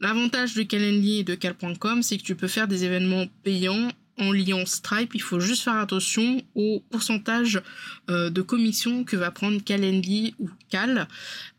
L'avantage 0.00 0.54
de 0.54 0.62
Calendly 0.62 1.20
et 1.20 1.24
de 1.24 1.34
Cal.com, 1.34 2.02
c'est 2.02 2.18
que 2.18 2.22
tu 2.22 2.34
peux 2.34 2.48
faire 2.48 2.68
des 2.68 2.84
événements 2.84 3.26
payants 3.42 3.90
en 4.18 4.32
liant 4.32 4.66
Stripe. 4.66 5.14
Il 5.14 5.22
faut 5.22 5.40
juste 5.40 5.62
faire 5.62 5.76
attention 5.76 6.42
au 6.54 6.82
pourcentage 6.90 7.62
euh, 8.10 8.30
de 8.30 8.42
commission 8.42 9.04
que 9.04 9.16
va 9.16 9.30
prendre 9.30 9.62
Calendly 9.62 10.34
ou 10.38 10.50
Cal. 10.70 11.08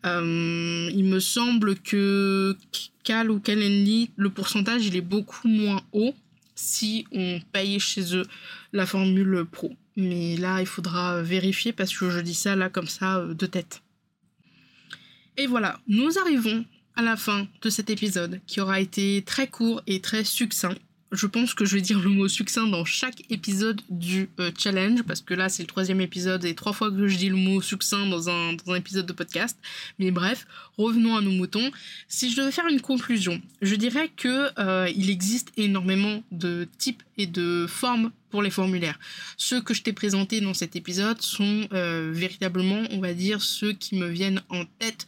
Euh, 0.06 0.90
il 0.94 1.06
me 1.06 1.20
semble 1.20 1.76
que 1.76 2.56
Cal 3.04 3.32
ou 3.32 3.40
Calendly, 3.40 4.12
le 4.16 4.30
pourcentage, 4.30 4.86
il 4.86 4.96
est 4.96 5.02
beaucoup 5.02 5.48
moins 5.48 5.82
haut 5.92 6.14
si 6.56 7.06
on 7.12 7.40
paye 7.52 7.80
chez 7.80 8.16
eux 8.16 8.26
la 8.74 8.86
formule 8.86 9.46
pro. 9.46 9.74
Mais 9.96 10.38
là, 10.38 10.60
il 10.60 10.68
faudra 10.68 11.22
vérifier 11.22 11.74
parce 11.74 11.96
que 11.96 12.10
je 12.10 12.20
dis 12.20 12.36
ça 12.36 12.56
là 12.56 12.70
comme 12.70 12.88
ça 12.88 13.18
euh, 13.18 13.34
de 13.34 13.46
tête. 13.46 13.82
Et 15.38 15.46
voilà, 15.46 15.80
nous 15.88 16.18
arrivons 16.18 16.66
à 16.98 17.04
la 17.04 17.16
fin 17.16 17.48
de 17.62 17.70
cet 17.70 17.90
épisode 17.90 18.42
qui 18.48 18.60
aura 18.60 18.82
été 18.82 19.24
très 19.26 19.48
court 19.48 19.82
et 19.88 20.02
très 20.02 20.24
succinct. 20.24 20.76
Je 21.12 21.26
pense 21.26 21.54
que 21.54 21.64
je 21.64 21.76
vais 21.76 21.82
dire 21.82 22.02
le 22.02 22.10
mot 22.10 22.28
succinct 22.28 22.68
dans 22.68 22.84
chaque 22.84 23.24
épisode 23.30 23.80
du 23.90 24.30
euh, 24.42 24.52
challenge 24.58 25.04
parce 25.04 25.22
que 25.22 25.34
là 25.34 25.48
c'est 25.48 25.64
le 25.64 25.68
troisième 25.68 26.02
épisode 26.02 26.44
et 26.44 26.54
trois 26.54 26.74
fois 26.74 26.92
que 26.92 27.08
je 27.08 27.16
dis 27.16 27.30
le 27.30 27.38
mot 27.38 27.62
succinct 27.62 28.08
dans 28.08 28.30
un, 28.30 28.58
épisode 28.76 29.06
de 29.06 29.14
podcast. 29.14 29.58
Mais 30.00 30.12
bref, 30.12 30.48
revenons 30.78 31.16
à 31.16 31.22
nos 31.22 31.32
moutons. 31.32 31.72
Si 32.10 32.30
je 32.30 32.36
devais 32.36 32.52
faire 32.52 32.68
une 32.68 32.82
conclusion, 32.82 33.42
je 33.62 33.76
dirais 33.76 34.10
que 34.18 34.50
euh, 34.60 34.92
il 34.94 35.10
existe 35.10 35.54
énormément 35.56 36.24
de 36.32 36.68
types 36.78 37.04
et 37.18 37.28
de 37.28 37.68
formes 37.70 38.12
pour 38.30 38.42
les 38.42 38.50
formulaires. 38.50 39.00
Ceux 39.38 39.62
que 39.62 39.74
je 39.74 39.82
t'ai 39.82 39.94
présentés 39.94 40.42
dans 40.42 40.54
cet 40.54 40.76
épisode 40.76 41.22
sont 41.22 41.68
euh, 41.74 42.12
véritablement, 42.14 42.84
on 42.92 43.00
va 43.00 43.14
dire, 43.14 43.42
ceux 43.42 43.74
qui 43.74 43.96
me 43.96 44.08
viennent 44.08 44.42
en 44.50 44.66
tête 44.80 45.06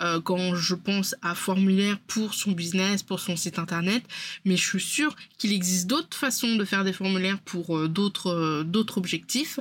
euh, 0.00 0.20
quand 0.20 0.54
je 0.54 0.74
pense 0.74 1.14
à 1.22 1.34
formulaire 1.34 1.98
pour 2.06 2.34
son 2.34 2.52
business, 2.52 3.02
pour 3.02 3.20
son 3.20 3.36
site 3.36 3.58
internet. 3.58 4.02
Mais 4.44 4.56
je 4.56 4.66
suis 4.66 4.80
sûre 4.80 5.16
qu'il 5.38 5.52
existe 5.52 5.86
d'autres 5.86 6.16
façons 6.16 6.56
de 6.56 6.64
faire 6.64 6.84
des 6.84 6.92
formulaires 6.92 7.38
pour 7.40 7.88
d'autres 7.88 8.62
d'autres 8.62 8.98
objectifs. 8.98 9.58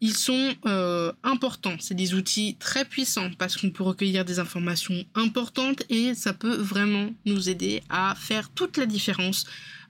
Ils 0.00 0.14
sont 0.14 0.54
euh, 0.66 1.12
importants, 1.24 1.76
c'est 1.80 1.94
des 1.94 2.14
outils 2.14 2.56
très 2.60 2.84
puissants 2.84 3.30
parce 3.36 3.56
qu'on 3.56 3.70
peut 3.70 3.82
recueillir 3.82 4.24
des 4.24 4.38
informations 4.38 5.04
importantes 5.16 5.82
et 5.90 6.14
ça 6.14 6.32
peut 6.32 6.54
vraiment 6.54 7.10
nous 7.26 7.48
aider 7.48 7.82
à 7.88 8.14
faire 8.14 8.48
toute 8.50 8.76
la 8.76 8.86
différence 8.86 9.44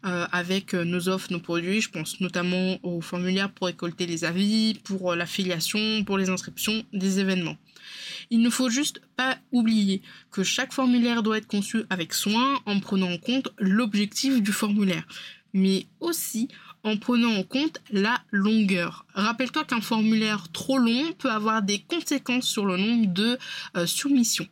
euh, 0.06 0.26
avec 0.32 0.74
euh, 0.74 0.84
nos 0.84 1.10
offres, 1.10 1.30
nos 1.30 1.40
produits. 1.40 1.82
Je 1.82 1.90
pense 1.90 2.20
notamment 2.20 2.78
aux 2.82 3.02
formulaires 3.02 3.50
pour 3.50 3.66
récolter 3.66 4.06
les 4.06 4.24
avis, 4.24 4.80
pour 4.84 5.14
l'affiliation, 5.14 6.04
pour 6.04 6.16
les 6.16 6.30
inscriptions 6.30 6.84
des 6.94 7.18
événements. 7.18 7.56
Il 8.30 8.40
ne 8.40 8.50
faut 8.50 8.70
juste 8.70 9.02
pas 9.16 9.36
oublier 9.52 10.00
que 10.30 10.42
chaque 10.42 10.72
formulaire 10.72 11.22
doit 11.22 11.38
être 11.38 11.46
conçu 11.46 11.84
avec 11.90 12.14
soin 12.14 12.60
en 12.64 12.80
prenant 12.80 13.10
en 13.10 13.18
compte 13.18 13.48
l'objectif 13.58 14.40
du 14.42 14.52
formulaire 14.52 15.04
mais 15.54 15.86
aussi 16.00 16.48
en 16.84 16.96
prenant 16.96 17.34
en 17.34 17.42
compte 17.42 17.78
la 17.90 18.20
longueur. 18.30 19.06
Rappelle-toi 19.14 19.64
qu'un 19.64 19.80
formulaire 19.80 20.48
trop 20.52 20.78
long 20.78 21.12
peut 21.18 21.30
avoir 21.30 21.62
des 21.62 21.80
conséquences 21.80 22.46
sur 22.46 22.64
le 22.64 22.76
nombre 22.76 23.12
de 23.12 23.38
euh, 23.76 23.86
soumissions. 23.86 24.46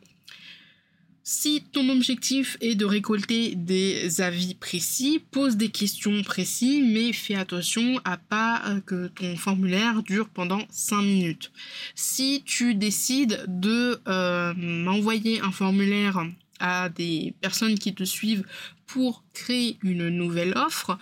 Si 1.29 1.61
ton 1.73 1.89
objectif 1.89 2.55
est 2.61 2.75
de 2.75 2.85
récolter 2.85 3.53
des 3.53 4.21
avis 4.21 4.55
précis, 4.55 5.21
pose 5.31 5.57
des 5.57 5.67
questions 5.67 6.23
précises, 6.23 6.81
mais 6.81 7.11
fais 7.11 7.35
attention 7.35 7.99
à 8.05 8.15
pas 8.15 8.61
euh, 8.65 8.79
que 8.79 9.07
ton 9.07 9.35
formulaire 9.35 10.03
dure 10.03 10.29
pendant 10.29 10.61
5 10.69 11.01
minutes. 11.01 11.51
Si 11.95 12.43
tu 12.45 12.75
décides 12.75 13.43
de 13.45 13.99
euh, 14.07 14.53
m'envoyer 14.55 15.41
un 15.41 15.51
formulaire 15.51 16.25
à 16.61 16.87
des 16.87 17.33
personnes 17.41 17.77
qui 17.77 17.93
te 17.93 18.05
suivent 18.05 18.45
pour 18.87 19.23
créer 19.33 19.77
une 19.83 20.09
nouvelle 20.09 20.53
offre, 20.55 20.97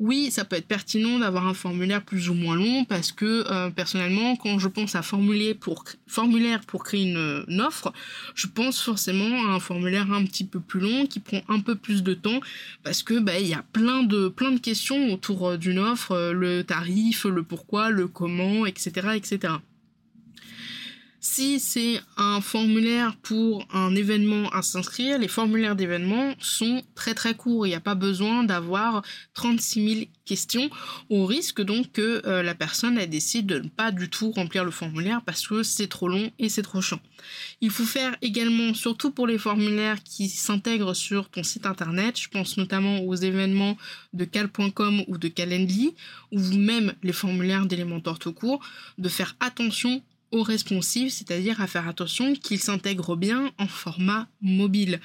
oui, 0.00 0.30
ça 0.30 0.46
peut 0.46 0.56
être 0.56 0.66
pertinent 0.66 1.18
d'avoir 1.18 1.46
un 1.46 1.52
formulaire 1.52 2.02
plus 2.02 2.30
ou 2.30 2.34
moins 2.34 2.56
long 2.56 2.84
parce 2.86 3.12
que 3.12 3.44
euh, 3.50 3.70
personnellement, 3.70 4.34
quand 4.34 4.58
je 4.58 4.68
pense 4.68 4.94
à 4.94 5.02
formuler 5.02 5.54
pour, 5.54 5.84
formulaire 6.06 6.60
pour 6.66 6.84
créer 6.84 7.02
une, 7.02 7.60
offre, 7.60 7.92
je 8.34 8.46
pense 8.46 8.80
forcément 8.80 9.46
à 9.46 9.54
un 9.54 9.60
formulaire 9.60 10.10
un 10.10 10.24
petit 10.24 10.44
peu 10.44 10.58
plus 10.58 10.80
long 10.80 11.06
qui 11.06 11.20
prend 11.20 11.42
un 11.48 11.60
peu 11.60 11.74
plus 11.74 12.02
de 12.02 12.14
temps 12.14 12.40
parce 12.82 13.02
que 13.02 13.18
bah, 13.18 13.38
il 13.38 13.46
y 13.46 13.54
a 13.54 13.62
plein 13.72 14.02
de 14.02 14.28
plein 14.28 14.52
de 14.52 14.58
questions 14.58 15.12
autour 15.12 15.48
euh, 15.48 15.56
d'une 15.58 15.78
offre, 15.78 16.12
euh, 16.12 16.32
le 16.32 16.64
tarif, 16.64 17.24
le 17.24 17.42
pourquoi, 17.42 17.90
le 17.90 18.08
comment, 18.08 18.64
etc., 18.64 19.08
etc. 19.16 19.54
Si 21.22 21.60
c'est 21.60 22.00
un 22.16 22.40
formulaire 22.40 23.14
pour 23.16 23.66
un 23.74 23.94
événement 23.94 24.48
à 24.50 24.62
s'inscrire, 24.62 25.18
les 25.18 25.28
formulaires 25.28 25.76
d'événement 25.76 26.34
sont 26.40 26.82
très 26.94 27.12
très 27.12 27.34
courts. 27.34 27.66
Il 27.66 27.70
n'y 27.70 27.74
a 27.74 27.80
pas 27.80 27.94
besoin 27.94 28.42
d'avoir 28.42 29.02
36 29.34 29.94
000 29.94 30.06
questions 30.24 30.70
au 31.10 31.26
risque 31.26 31.60
donc 31.60 31.92
que 31.92 32.22
euh, 32.24 32.42
la 32.42 32.54
personne 32.54 32.96
décide 33.04 33.44
de 33.44 33.58
ne 33.58 33.68
pas 33.68 33.90
du 33.90 34.08
tout 34.08 34.30
remplir 34.30 34.64
le 34.64 34.70
formulaire 34.70 35.20
parce 35.26 35.46
que 35.46 35.62
c'est 35.62 35.88
trop 35.88 36.08
long 36.08 36.30
et 36.38 36.48
c'est 36.48 36.62
trop 36.62 36.80
chiant. 36.80 37.00
Il 37.60 37.70
faut 37.70 37.84
faire 37.84 38.16
également, 38.22 38.72
surtout 38.72 39.10
pour 39.10 39.26
les 39.26 39.36
formulaires 39.36 40.02
qui 40.02 40.30
s'intègrent 40.30 40.94
sur 40.94 41.28
ton 41.28 41.42
site 41.42 41.66
internet, 41.66 42.18
je 42.18 42.28
pense 42.28 42.56
notamment 42.56 43.00
aux 43.00 43.14
événements 43.14 43.76
de 44.14 44.24
cal.com 44.24 45.04
ou 45.06 45.18
de 45.18 45.28
Calendly, 45.28 45.94
ou 46.32 46.40
même 46.40 46.94
les 47.02 47.12
formulaires 47.12 47.66
d'Elementor 47.66 48.18
tout 48.18 48.32
court, 48.32 48.60
de 48.96 49.08
faire 49.10 49.36
attention 49.40 50.02
responsive, 50.38 51.10
c'est-à-dire 51.10 51.60
à 51.60 51.66
faire 51.66 51.88
attention 51.88 52.34
qu'il 52.34 52.60
s'intègre 52.60 53.16
bien 53.16 53.52
en 53.58 53.66
format 53.66 54.28
mobile. 54.40 55.00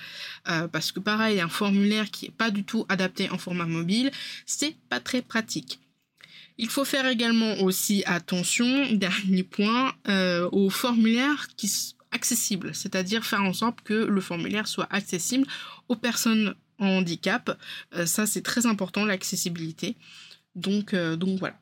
Euh, 0.47 0.67
parce 0.67 0.91
que 0.91 0.99
pareil, 0.99 1.41
un 1.41 1.49
formulaire 1.49 2.11
qui 2.11 2.25
n'est 2.25 2.31
pas 2.31 2.51
du 2.51 2.63
tout 2.63 2.85
adapté 2.89 3.29
en 3.29 3.37
format 3.37 3.65
mobile, 3.65 4.11
c'est 4.45 4.75
pas 4.89 4.99
très 4.99 5.21
pratique. 5.21 5.79
Il 6.57 6.69
faut 6.69 6.85
faire 6.85 7.07
également 7.07 7.59
aussi 7.61 8.03
attention, 8.05 8.91
dernier 8.93 9.43
point, 9.43 9.93
euh, 10.07 10.47
aux 10.51 10.69
formulaires 10.69 11.47
qui 11.57 11.67
sont 11.67 11.95
accessibles, 12.11 12.73
c'est-à-dire 12.73 13.25
faire 13.25 13.43
en 13.43 13.53
sorte 13.53 13.81
que 13.81 13.93
le 13.93 14.21
formulaire 14.21 14.67
soit 14.67 14.87
accessible 14.89 15.47
aux 15.89 15.97
personnes 15.97 16.55
en 16.79 16.87
handicap. 16.87 17.59
Euh, 17.95 18.05
ça, 18.05 18.25
c'est 18.25 18.41
très 18.41 18.65
important, 18.67 19.05
l'accessibilité. 19.05 19.97
Donc, 20.55 20.95
donc 20.95 21.37
voilà. 21.39 21.59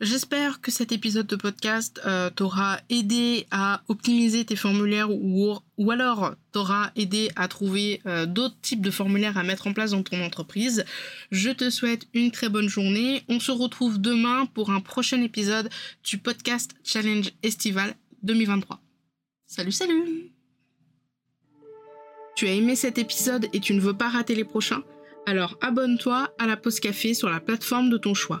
J'espère 0.00 0.62
que 0.62 0.70
cet 0.70 0.92
épisode 0.92 1.26
de 1.26 1.36
podcast 1.36 2.00
euh, 2.06 2.30
t'aura 2.30 2.80
aidé 2.88 3.46
à 3.50 3.82
optimiser 3.88 4.46
tes 4.46 4.56
formulaires 4.56 5.10
ou, 5.10 5.60
alors 5.90 6.34
t'aura 6.52 6.90
aidé 6.96 7.30
à 7.36 7.48
trouver 7.48 8.00
euh, 8.06 8.24
d'autres 8.24 8.58
types 8.62 8.80
de 8.80 8.90
formulaires 8.90 9.36
à 9.36 9.42
mettre 9.42 9.66
en 9.66 9.74
place 9.74 9.90
dans 9.90 10.02
ton 10.02 10.24
entreprise. 10.24 10.86
Je 11.30 11.50
te 11.50 11.68
souhaite 11.68 12.08
une 12.14 12.30
très 12.30 12.48
bonne 12.48 12.68
journée. 12.68 13.24
On 13.28 13.40
se 13.40 13.52
retrouve 13.52 14.00
demain 14.00 14.46
pour 14.46 14.70
un 14.70 14.80
prochain 14.80 15.20
épisode 15.20 15.68
du 16.02 16.16
podcast 16.16 16.70
Challenge 16.82 17.30
Estival 17.42 17.94
2023. 18.22 18.80
Salut, 19.46 19.72
salut 19.72 20.30
Tu 22.36 22.46
as 22.48 22.54
aimé 22.54 22.74
cet 22.74 22.96
épisode 22.96 23.48
et 23.52 23.60
tu 23.60 23.74
ne 23.74 23.80
veux 23.80 23.94
pas 23.94 24.08
rater 24.08 24.34
les 24.34 24.44
prochains? 24.44 24.82
Alors 25.26 25.58
abonne-toi 25.60 26.30
à 26.38 26.46
la 26.46 26.56
pause 26.56 26.80
café 26.80 27.12
sur 27.12 27.28
la 27.28 27.40
plateforme 27.40 27.90
de 27.90 27.98
ton 27.98 28.14
choix. 28.14 28.40